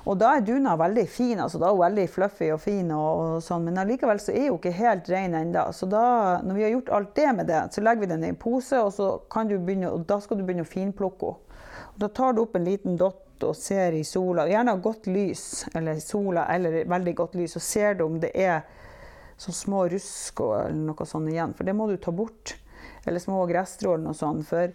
Og 0.10 0.17
da 0.17 0.32
er 0.36 0.45
duna 0.45 0.74
veldig 0.80 1.06
fin. 1.12 1.39
altså 1.39 1.60
Da 1.62 1.67
er 1.69 1.76
hun 1.76 1.84
veldig 1.84 2.08
fluffy 2.10 2.50
og 2.54 2.62
fin, 2.63 2.89
og, 2.95 3.19
og 3.22 3.43
sånn, 3.45 3.67
men 3.67 3.78
allikevel 3.78 4.22
så 4.22 4.34
er 4.34 4.48
hun 4.50 4.58
ikke 4.58 4.74
helt 4.80 5.10
ren 5.13 5.38
ennå. 5.38 5.67
Så 5.76 5.89
da, 5.89 6.04
når 6.41 6.58
vi 6.58 6.65
har 6.65 6.74
gjort 6.74 6.93
alt 6.98 7.15
det 7.19 7.30
med 7.38 7.50
det, 7.52 7.62
så 7.76 7.84
legger 7.86 8.06
vi 8.06 8.12
den 8.13 8.26
i 8.26 8.32
en 8.34 8.39
pose, 8.41 8.82
og, 8.82 8.91
så 8.95 9.12
kan 9.32 9.52
du 9.52 9.58
begynne, 9.60 9.91
og 9.93 10.08
da 10.10 10.17
skal 10.24 10.39
du 10.39 10.45
begynne 10.48 10.65
å 10.65 10.69
finplukke 10.69 11.34
henne. 11.34 11.45
Da 12.00 12.08
tar 12.15 12.32
du 12.32 12.41
opp 12.45 12.54
en 12.56 12.63
liten 12.63 12.95
dott 12.95 13.43
og 13.43 13.56
ser 13.60 13.95
i 13.95 14.06
sola, 14.08 14.45
gjerne 14.48 14.78
godt 14.84 15.08
lys, 15.12 15.43
eller 15.76 16.00
sola, 16.04 16.45
eller 16.54 16.86
veldig 16.88 17.13
godt 17.15 17.36
lys, 17.36 17.58
og 17.60 17.63
ser 17.63 17.98
du 18.00 18.06
om 18.06 18.17
det 18.24 18.32
er 18.39 18.62
så 19.39 19.52
små 19.56 19.86
rusk 19.91 20.41
eller 20.43 20.76
noe 20.76 21.08
sånt 21.08 21.32
igjen. 21.32 21.54
For 21.56 21.67
det 21.67 21.76
må 21.76 21.88
du 21.88 21.95
ta 22.00 22.12
bort. 22.15 22.56
Eller 23.08 23.24
små 23.24 23.45
gresstrå 23.48 23.95
eller 23.95 24.10
noe 24.10 24.17
sånt. 24.17 24.48
For 24.50 24.74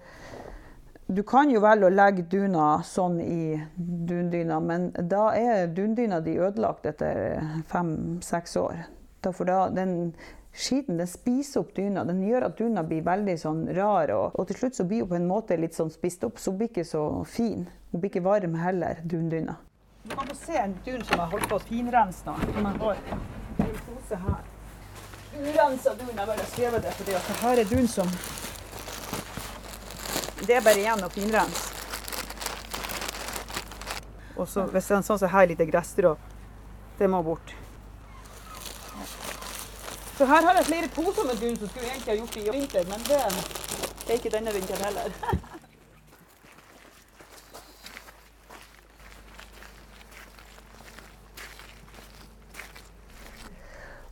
du 1.07 1.23
kan 1.23 1.51
jo 1.53 1.61
velge 1.61 1.89
å 1.89 1.93
legge 1.93 2.23
duna 2.33 2.69
sånn 2.87 3.19
i 3.21 3.59
dundyna, 3.77 4.61
men 4.61 4.89
da 5.11 5.27
er 5.37 5.67
dundyna 5.69 6.21
di 6.25 6.39
ødelagt 6.41 6.87
etter 6.89 7.43
fem-seks 7.69 8.57
år. 8.61 8.87
For 9.25 9.49
da, 9.49 9.69
den 9.73 10.15
Skiten 10.55 10.99
den 10.99 11.07
spiser 11.07 11.65
opp 11.65 11.75
dyna. 11.75 12.05
Den 12.07 12.21
gjør 12.23 12.45
at 12.47 12.59
dyna 12.59 12.85
blir 12.87 13.03
veldig 13.03 13.35
sånn 13.43 13.65
rar. 13.75 14.13
Og, 14.15 14.37
og 14.39 14.47
til 14.47 14.61
slutt 14.61 14.77
så 14.79 14.87
blir 14.87 15.03
hun 15.03 15.11
på 15.11 15.17
en 15.19 15.27
måte 15.27 15.59
litt 15.59 15.75
sånn 15.75 15.91
spist 15.91 16.23
opp, 16.29 16.39
så 16.39 16.53
hun 16.53 16.61
blir 16.61 16.71
ikke 16.71 16.87
så 16.87 17.03
fin. 17.27 17.65
Hun 17.91 18.01
blir 18.01 18.13
ikke 18.13 18.23
varm 18.23 18.55
heller, 18.63 19.03
dundyna. 19.03 19.57
Du 20.05 20.15
kan 20.15 20.29
få 20.31 20.37
se 20.39 20.61
en 20.61 20.77
dun 20.87 21.03
som 21.09 21.25
har 21.25 21.33
holdt 21.33 21.49
på 21.51 21.59
å 21.59 21.65
finrense 21.65 22.23
nå. 22.29 22.37
Urensa 25.35 25.95
dun. 25.99 26.15
Jeg 26.15 26.27
bare 26.31 26.49
skrevet 26.53 26.87
det 26.87 26.95
fordi 27.01 27.19
at 27.19 27.31
her 27.43 27.63
er 27.65 27.71
dun 27.75 27.91
som 27.91 28.15
Det 30.47 30.57
er 30.59 30.65
bare 30.65 30.81
igjen 30.81 31.05
å 31.05 31.11
finrense. 31.13 31.71
Og 34.35 34.49
så 34.51 34.65
hvis 34.67 34.89
det 34.91 34.97
er 34.97 35.05
sånn 35.07 35.21
som 35.21 35.31
her 35.31 35.47
lite 35.49 35.67
gressstrå, 35.69 36.17
det 36.99 37.09
må 37.09 37.23
bort. 37.25 37.55
Så 40.19 40.27
her 40.31 40.47
har 40.47 40.59
jeg 40.61 40.69
flere 40.69 40.91
poser 40.95 41.27
med 41.27 41.41
dun 41.43 41.57
som 41.59 41.71
skulle 41.71 41.89
egentlig 41.91 42.13
ha 42.13 42.19
gjort 42.21 42.37
det 42.37 42.45
i 42.45 42.55
vinter, 42.59 42.87
men 42.91 43.09
det 43.09 43.21
er 43.25 44.19
ikke 44.19 44.35
denne 44.35 44.55
vinteren 44.55 44.87
heller. 44.91 45.19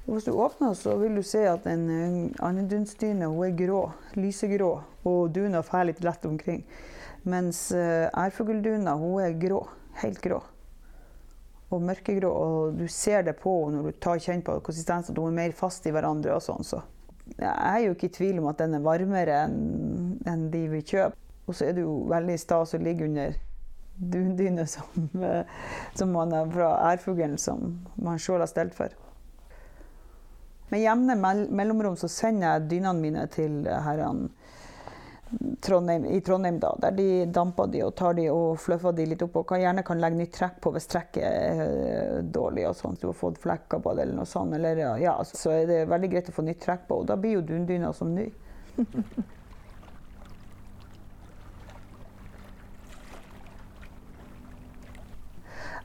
hvis 0.07 0.27
du 0.27 0.33
åpner, 0.35 0.75
så 0.75 0.97
vil 0.99 1.15
du 1.17 1.23
se 1.27 1.45
at 1.47 1.67
en 1.71 2.33
andedunsdyne 2.43 3.29
er 3.31 3.53
grå, 3.59 3.83
lysegrå, 4.19 4.73
og 5.07 5.35
duna 5.35 5.63
fer 5.67 5.87
litt 5.91 6.03
lett 6.05 6.27
omkring. 6.27 6.65
Mens 7.23 7.69
ærfuglduna 7.73 8.97
er 9.23 9.39
grå, 9.39 9.63
helt 10.03 10.19
grå 10.25 10.43
og 11.73 11.83
mørkegrå, 11.83 12.31
og 12.31 12.75
du 12.77 12.87
ser 12.91 13.25
det 13.27 13.37
på 13.41 13.53
henne 13.65 13.81
når 13.81 13.93
du 13.95 14.01
tar 14.03 14.21
kjenn 14.23 14.43
på 14.45 14.59
konsistensen, 14.65 15.15
at 15.15 15.21
hun 15.21 15.33
er 15.33 15.39
mer 15.39 15.55
fast 15.57 15.87
i 15.89 15.93
hverandre 15.95 16.35
og 16.37 16.45
sånn. 16.45 16.67
Så 16.67 16.83
jeg 17.39 17.53
er 17.53 17.79
jo 17.87 17.95
ikke 17.97 18.11
i 18.11 18.17
tvil 18.19 18.43
om 18.43 18.51
at 18.51 18.61
den 18.61 18.77
er 18.77 18.85
varmere 18.85 19.45
enn 19.47 20.19
en 20.29 20.49
de 20.53 20.67
vi 20.73 20.83
kjøper. 20.85 21.17
Og 21.49 21.57
så 21.59 21.67
er 21.69 21.77
det 21.77 21.87
jo 21.87 21.95
veldig 22.11 22.37
stas 22.39 22.75
å 22.77 22.83
ligge 22.83 23.09
under 23.09 23.35
dundyne 24.13 24.67
som, 24.71 25.09
som 25.99 26.13
man 26.15 26.35
er 26.37 26.53
fra 26.53 26.69
ærfuglen, 26.93 27.39
som 27.41 27.81
man 27.97 28.21
sjøl 28.23 28.43
har 28.45 28.51
stelt 28.51 28.77
for. 28.77 28.95
Med 30.73 30.81
jevne 30.81 31.17
mellomrom 31.53 31.99
så 32.01 32.09
sender 32.09 32.55
jeg 32.57 32.69
dynene 32.71 33.01
mine 33.01 33.27
til 33.33 33.63
herrene 33.69 34.31
Trondheim, 35.61 36.05
i 36.05 36.21
Trondheim, 36.21 36.59
da, 36.61 36.75
der 36.81 36.91
de 36.91 37.25
damper 37.25 37.67
de 37.73 37.83
og 37.87 37.95
tar 37.97 38.17
de 38.19 38.27
og 38.31 38.59
fluffer 38.61 38.93
de 38.97 39.07
litt 39.09 39.23
opp. 39.25 39.39
Og 39.41 39.47
kan, 39.49 39.63
gjerne 39.63 39.85
kan 39.87 40.01
legge 40.03 40.19
nytt 40.19 40.35
trekk 40.37 40.59
på 40.65 40.73
hvis 40.75 40.89
trekket 40.93 41.25
er 41.25 41.63
eh, 41.65 42.19
dårlig 42.35 42.67
og 42.69 42.77
sånn, 42.77 42.97
så 42.97 43.07
du 43.07 43.11
har 43.11 43.19
fått 43.21 43.41
flekker 43.41 43.81
på 43.83 43.95
det 43.97 44.07
eller 44.07 44.19
noe 44.21 44.29
sånt. 44.29 44.57
Eller, 44.59 44.83
ja, 45.01 45.15
så 45.25 45.55
er 45.55 45.69
det 45.71 45.79
veldig 45.93 46.11
greit 46.13 46.29
å 46.29 46.37
få 46.37 46.45
nytt 46.47 46.61
trekk 46.65 46.89
på, 46.89 47.01
og 47.03 47.09
da 47.09 47.17
blir 47.21 47.39
jo 47.39 47.47
dundyna 47.49 47.95
som 47.97 48.13
ny. 48.17 48.29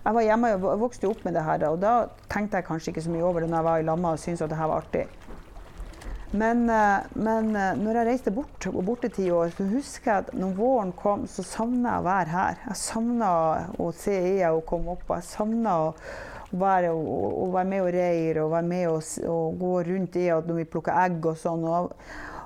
Jeg 0.07 0.15
var 0.15 0.23
hjemme 0.23 0.49
og 0.55 0.81
vokste 0.85 1.07
opp 1.09 1.25
med 1.27 1.33
det 1.35 1.41
her, 1.43 1.63
og 1.67 1.81
da 1.83 1.93
tenkte 2.31 2.61
jeg 2.61 2.65
kanskje 2.69 2.93
ikke 2.93 3.01
så 3.03 3.11
mye 3.11 3.25
over 3.27 3.43
det 3.43 3.49
når 3.51 3.57
jeg 3.57 3.67
var 3.67 3.81
i 3.81 3.87
lamma 3.89 4.11
og 4.15 4.21
syntes 4.21 4.45
at 4.45 4.53
det 4.53 4.59
her 4.59 4.69
var 4.71 4.85
artig. 4.85 5.01
Men, 6.31 6.61
eh, 6.71 7.07
men 7.19 7.49
eh, 7.55 7.73
når 7.75 7.99
jeg 7.99 8.07
reiste 8.07 8.31
bort, 8.31 8.69
og 8.71 8.85
borte 8.87 9.09
ti 9.11 9.25
år, 9.31 9.51
så 9.55 9.65
husker 9.67 10.11
jeg 10.11 10.23
at 10.23 10.29
når 10.35 10.53
våren 10.55 10.93
kom, 10.95 11.25
så 11.27 11.43
savna 11.43 11.97
jeg 11.97 12.03
å 12.03 12.05
være 12.07 12.31
her. 12.31 12.61
Jeg 12.69 12.79
savna 12.79 13.29
å 13.83 13.87
se 13.95 14.15
Ea 14.31 14.51
og 14.55 14.63
komme 14.67 14.95
opp. 14.95 15.03
Jeg 15.11 15.25
savna 15.27 15.73
å 15.85 15.89
være, 16.51 16.91
å, 16.91 17.17
å 17.43 17.47
være 17.57 17.69
med 17.73 17.83
og 17.83 17.89
reire 17.95 18.45
og 18.45 18.53
være 18.53 18.69
med 18.69 18.85
og, 18.91 19.09
og 19.31 19.57
gå 19.59 19.73
rundt 19.89 20.15
Ea 20.19 20.37
når 20.43 20.61
vi 20.61 20.69
plukka 20.71 20.95
egg 21.03 21.27
og 21.31 21.39
sånn. 21.39 21.65
Og, 21.67 21.91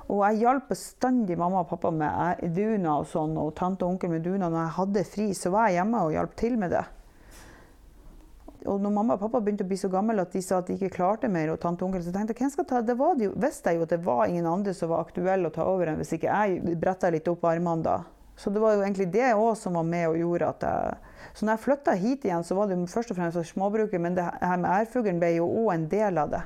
og 0.08 0.24
jeg 0.28 0.42
hjalp 0.42 0.66
bestandig 0.70 1.38
mamma 1.38 1.62
og 1.62 1.70
pappa 1.70 1.94
med 1.94 2.42
duna 2.58 2.98
og 3.04 3.06
sånn, 3.10 3.38
og 3.38 3.54
tante 3.58 3.86
og 3.86 3.94
onkel 3.94 4.14
med 4.14 4.26
duna. 4.26 4.50
Når 4.50 4.64
jeg 4.64 4.76
hadde 4.80 5.06
fri, 5.14 5.28
så 5.38 5.54
var 5.54 5.70
jeg 5.70 5.78
hjemme 5.78 6.02
og 6.06 6.14
hjalp 6.18 6.34
til 6.42 6.58
med 6.58 6.74
det. 6.74 6.82
Og 8.66 8.80
når 8.80 8.92
mamma 8.94 9.16
og 9.16 9.22
pappa 9.24 9.40
begynte 9.42 9.64
å 9.64 9.68
bli 9.70 9.78
så 9.80 9.88
gamle 9.90 10.22
at 10.22 10.34
de 10.34 10.42
sa 10.44 10.60
at 10.60 10.68
de 10.68 10.76
ikke 10.76 10.92
klarte 10.96 11.30
mer, 11.32 11.50
og 11.50 11.60
tante 11.62 11.82
og 11.82 11.90
onkel, 11.90 12.04
så 12.04 12.12
tenkte 12.14 12.34
jeg 12.34 12.44
hvem 12.44 12.52
skal 12.54 12.66
ta 12.68 12.82
det? 12.86 12.96
Var 12.98 13.16
de, 13.18 13.30
visste 13.44 13.72
jeg 13.72 13.80
jo 13.80 13.86
at 13.86 13.94
det 13.94 14.02
var 14.04 14.26
ingen 14.26 14.46
andre 14.46 14.74
som 14.76 14.92
var 14.92 15.06
aktuelle 15.06 15.50
å 15.50 15.54
ta 15.54 15.66
over 15.66 15.90
enn 15.90 15.98
hvis 15.98 16.14
ikke 16.18 16.30
jeg 16.30 16.76
bretta 16.82 17.10
litt 17.10 17.30
opp 17.32 17.46
armene 17.50 17.86
da. 17.86 17.96
Så 18.36 18.50
det 18.50 18.62
var 18.62 18.76
jo 18.76 18.84
egentlig 18.84 19.08
det 19.12 19.32
òg 19.34 19.52
som 19.58 19.76
var 19.78 19.84
med 19.86 20.08
og 20.08 20.16
gjorde 20.18 20.48
at 20.48 20.62
jeg 20.66 20.94
Så 21.34 21.46
når 21.46 21.52
jeg 21.52 21.64
flytta 21.64 21.92
hit 21.96 22.24
igjen, 22.24 22.44
så 22.44 22.54
var 22.54 22.68
det 22.68 22.76
jo 22.76 22.86
først 22.86 23.10
og 23.10 23.16
fremst 23.16 23.52
småbruket, 23.52 24.00
men 24.00 24.14
det 24.14 24.24
her 24.24 24.58
med 24.60 24.68
ærfuglen 24.68 25.20
ble 25.20 25.30
jo 25.38 25.46
òg 25.48 25.70
en 25.74 25.86
del 25.88 26.18
av 26.18 26.30
det. 26.30 26.42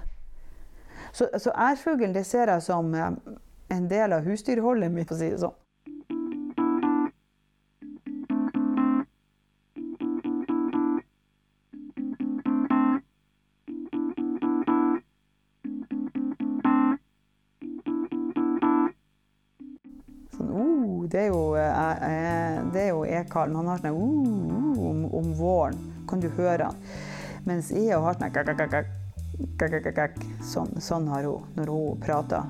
Så, 1.12 1.26
så 1.42 1.50
ærfuglen 1.50 2.14
det 2.14 2.22
ser 2.26 2.52
jeg 2.52 2.62
som 2.62 2.94
eh, 2.94 3.11
en 3.74 3.88
del 3.90 4.12
av 4.12 4.22
husdyrholdet 4.29 4.92
mitt, 4.92 5.09
for 5.09 5.16
å 5.16 5.18
si 5.18 5.31
det 5.33 5.40
sånn. 5.42 5.57
Det 21.08 21.20
er 21.20 21.26
jo, 21.26 21.56
eh, 21.56 21.90
eh, 22.08 22.62
det 22.72 22.82
er 22.82 22.88
jo 22.90 23.04
ekalen. 23.04 23.56
Han 23.56 23.68
har 23.70 23.82
sånn 23.82 23.96
uh, 23.96 24.80
om, 24.90 25.04
om, 25.14 25.32
våren. 25.38 25.78
Kan 26.08 26.22
du 26.22 26.28
høre 26.38 26.70
han? 26.70 26.80
Mens 27.46 27.70
jeg 27.70 27.94
har 27.94 28.16
sånn 28.18 28.88
sånn, 30.42 30.72
sånn 30.82 31.08
har 31.12 31.28
hun 31.28 31.44
når 31.58 31.70
hun 31.72 32.00
prater. 32.02 32.46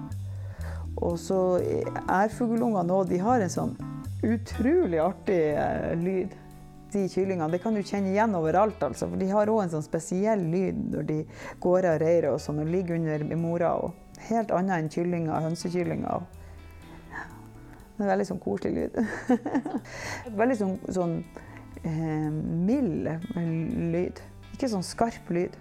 Og 0.96 1.18
så 1.20 1.60
ærfuglungene 2.08 2.94
òg, 2.94 3.10
de 3.10 3.20
har 3.20 3.42
en 3.44 3.52
sånn 3.52 3.74
utrolig 4.24 5.00
artig 5.02 5.40
uh, 5.58 5.92
lyd. 6.00 6.36
De 6.92 7.02
kyllingene. 7.10 7.50
Det 7.52 7.60
kan 7.60 7.74
du 7.74 7.82
kjenne 7.82 8.12
igjen 8.12 8.36
overalt, 8.38 8.80
altså. 8.80 9.08
For 9.10 9.20
de 9.20 9.28
har 9.28 9.50
òg 9.52 9.64
en 9.64 9.74
sånn 9.74 9.84
spesiell 9.84 10.46
lyd 10.52 10.78
når 10.94 11.08
de 11.10 11.18
går 11.60 11.90
av 11.90 11.98
reiret 12.00 12.30
og 12.30 12.40
sånn 12.40 12.62
og 12.62 12.70
ligger 12.72 12.96
under 12.96 13.26
mora. 13.36 13.74
Og 13.82 14.22
helt 14.30 14.54
annet 14.54 14.78
enn 14.78 14.92
kyllinger, 14.94 15.44
hønsekyllinger. 15.44 16.24
Det 17.96 18.04
er 18.04 18.10
veldig 18.12 18.26
sånn 18.28 18.40
koselig 18.44 18.74
lyd. 18.76 18.96
veldig 20.40 20.56
sånn, 20.60 20.74
sånn 20.92 21.14
eh, 21.80 22.28
mild 22.68 23.08
lyd. 23.94 24.20
Ikke 24.52 24.68
sånn 24.68 24.84
skarp 24.84 25.32
lyd. 25.32 25.56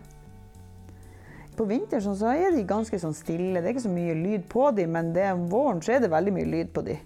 På 1.55 1.63
vinteren 1.69 2.17
så 2.19 2.33
er 2.35 2.51
de 2.51 2.65
ganske 2.67 2.99
sånn 2.99 3.15
stille. 3.15 3.61
Det 3.61 3.69
er 3.69 3.75
ikke 3.77 3.85
så 3.87 3.93
mye 3.93 4.15
lyd 4.19 4.47
på 4.51 4.67
dem, 4.75 4.91
men 4.97 5.13
det 5.15 5.29
om 5.31 5.47
våren 5.51 5.79
så 5.83 5.95
er 5.95 6.03
det 6.03 6.11
veldig 6.11 6.35
mye 6.35 6.49
lyd 6.51 6.73
på 6.75 6.83
dem. 6.83 6.99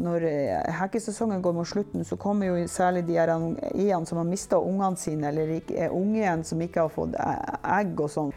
Når 0.00 0.24
eh, 0.24 0.70
hekkesesongen 0.78 1.42
går 1.44 1.52
mot 1.58 1.68
slutten, 1.68 2.06
så 2.08 2.16
kommer 2.16 2.48
jo 2.48 2.64
særlig 2.72 3.02
de 3.10 3.18
eierne 3.20 4.06
som 4.08 4.22
har 4.22 4.28
mista 4.28 4.56
ungene 4.56 4.96
sine, 4.96 5.28
eller 5.28 5.52
er 5.58 5.92
unge 5.92 6.22
igjen 6.22 6.46
som 6.48 6.64
ikke 6.64 6.86
har 6.86 6.94
fått 6.94 7.18
egg 7.20 8.00
og 8.00 8.08
sånn. 8.08 8.32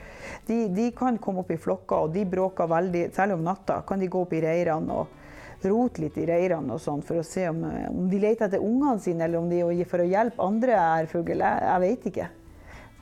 De, 0.49 0.65
de, 0.75 0.89
kan 0.97 1.21
komme 1.23 1.45
opp 1.45 1.55
i 1.55 1.61
flokker, 1.61 2.09
og 2.09 2.15
de 2.17 2.25
bråker 2.27 2.67
veldig, 2.67 3.05
særlig 3.15 3.39
om 3.39 3.45
natta. 3.47 3.79
kan 3.87 4.03
de 4.03 4.11
gå 4.11 4.25
opp 4.25 4.35
i 4.35 4.43
reirene. 4.43 5.03
og 5.05 5.22
rote 5.69 6.03
litt 6.03 6.17
i 6.19 6.27
reirene 6.27 6.75
og 6.75 6.81
sånn 6.81 7.03
for 7.05 7.19
å 7.21 7.25
se 7.27 7.47
om, 7.49 7.63
om, 7.89 8.05
de 8.11 8.21
leter 8.21 8.47
etter 8.47 8.63
ungene 8.63 8.99
sine, 9.03 9.25
eller 9.25 9.41
om 9.41 9.49
de 9.51 9.61
er 9.63 9.89
for 9.89 10.03
å 10.03 10.07
hjelpe 10.07 10.43
andre 10.45 10.77
ærfugl. 10.79 11.43
Jeg, 11.43 11.67
jeg 11.67 11.83
vet 11.85 12.07
ikke. 12.11 12.29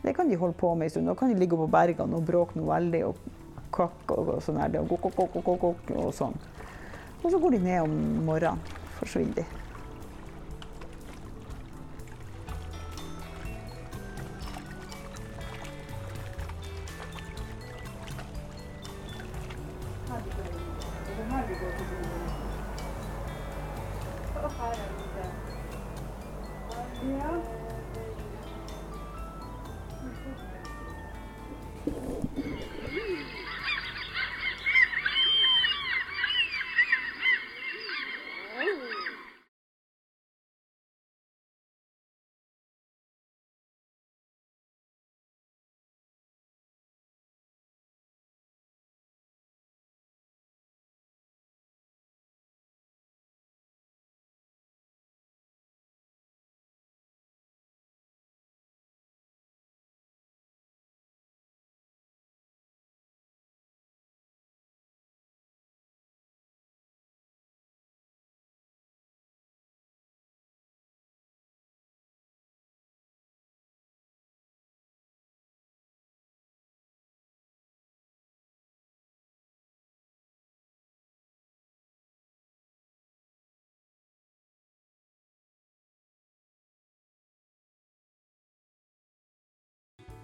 Det 0.02 0.16
kan 0.18 0.30
de 0.30 0.40
holde 0.42 0.58
på 0.58 0.74
med 0.76 0.90
en 0.90 0.96
stund. 0.96 1.12
Da 1.12 1.16
kan 1.18 1.32
de 1.32 1.40
ligge 1.40 1.58
på 1.58 1.70
bergene 1.72 2.18
og 2.18 2.26
bråke 2.26 2.58
noe 2.58 2.72
veldig 2.74 3.04
og 3.10 3.24
kakke 3.72 4.18
og, 4.18 4.36
og 4.38 4.46
sånn. 4.46 4.62
Og, 4.82 4.94
og, 4.98 5.42
og, 5.54 5.66
og, 5.96 6.14
sånn. 6.18 6.38
Og 7.22 7.28
så 7.30 7.42
går 7.42 7.58
de 7.58 7.66
ned 7.70 7.84
om 7.86 7.98
morgenen. 8.26 8.80
Forsvinner 8.98 9.42
de. 9.42 9.61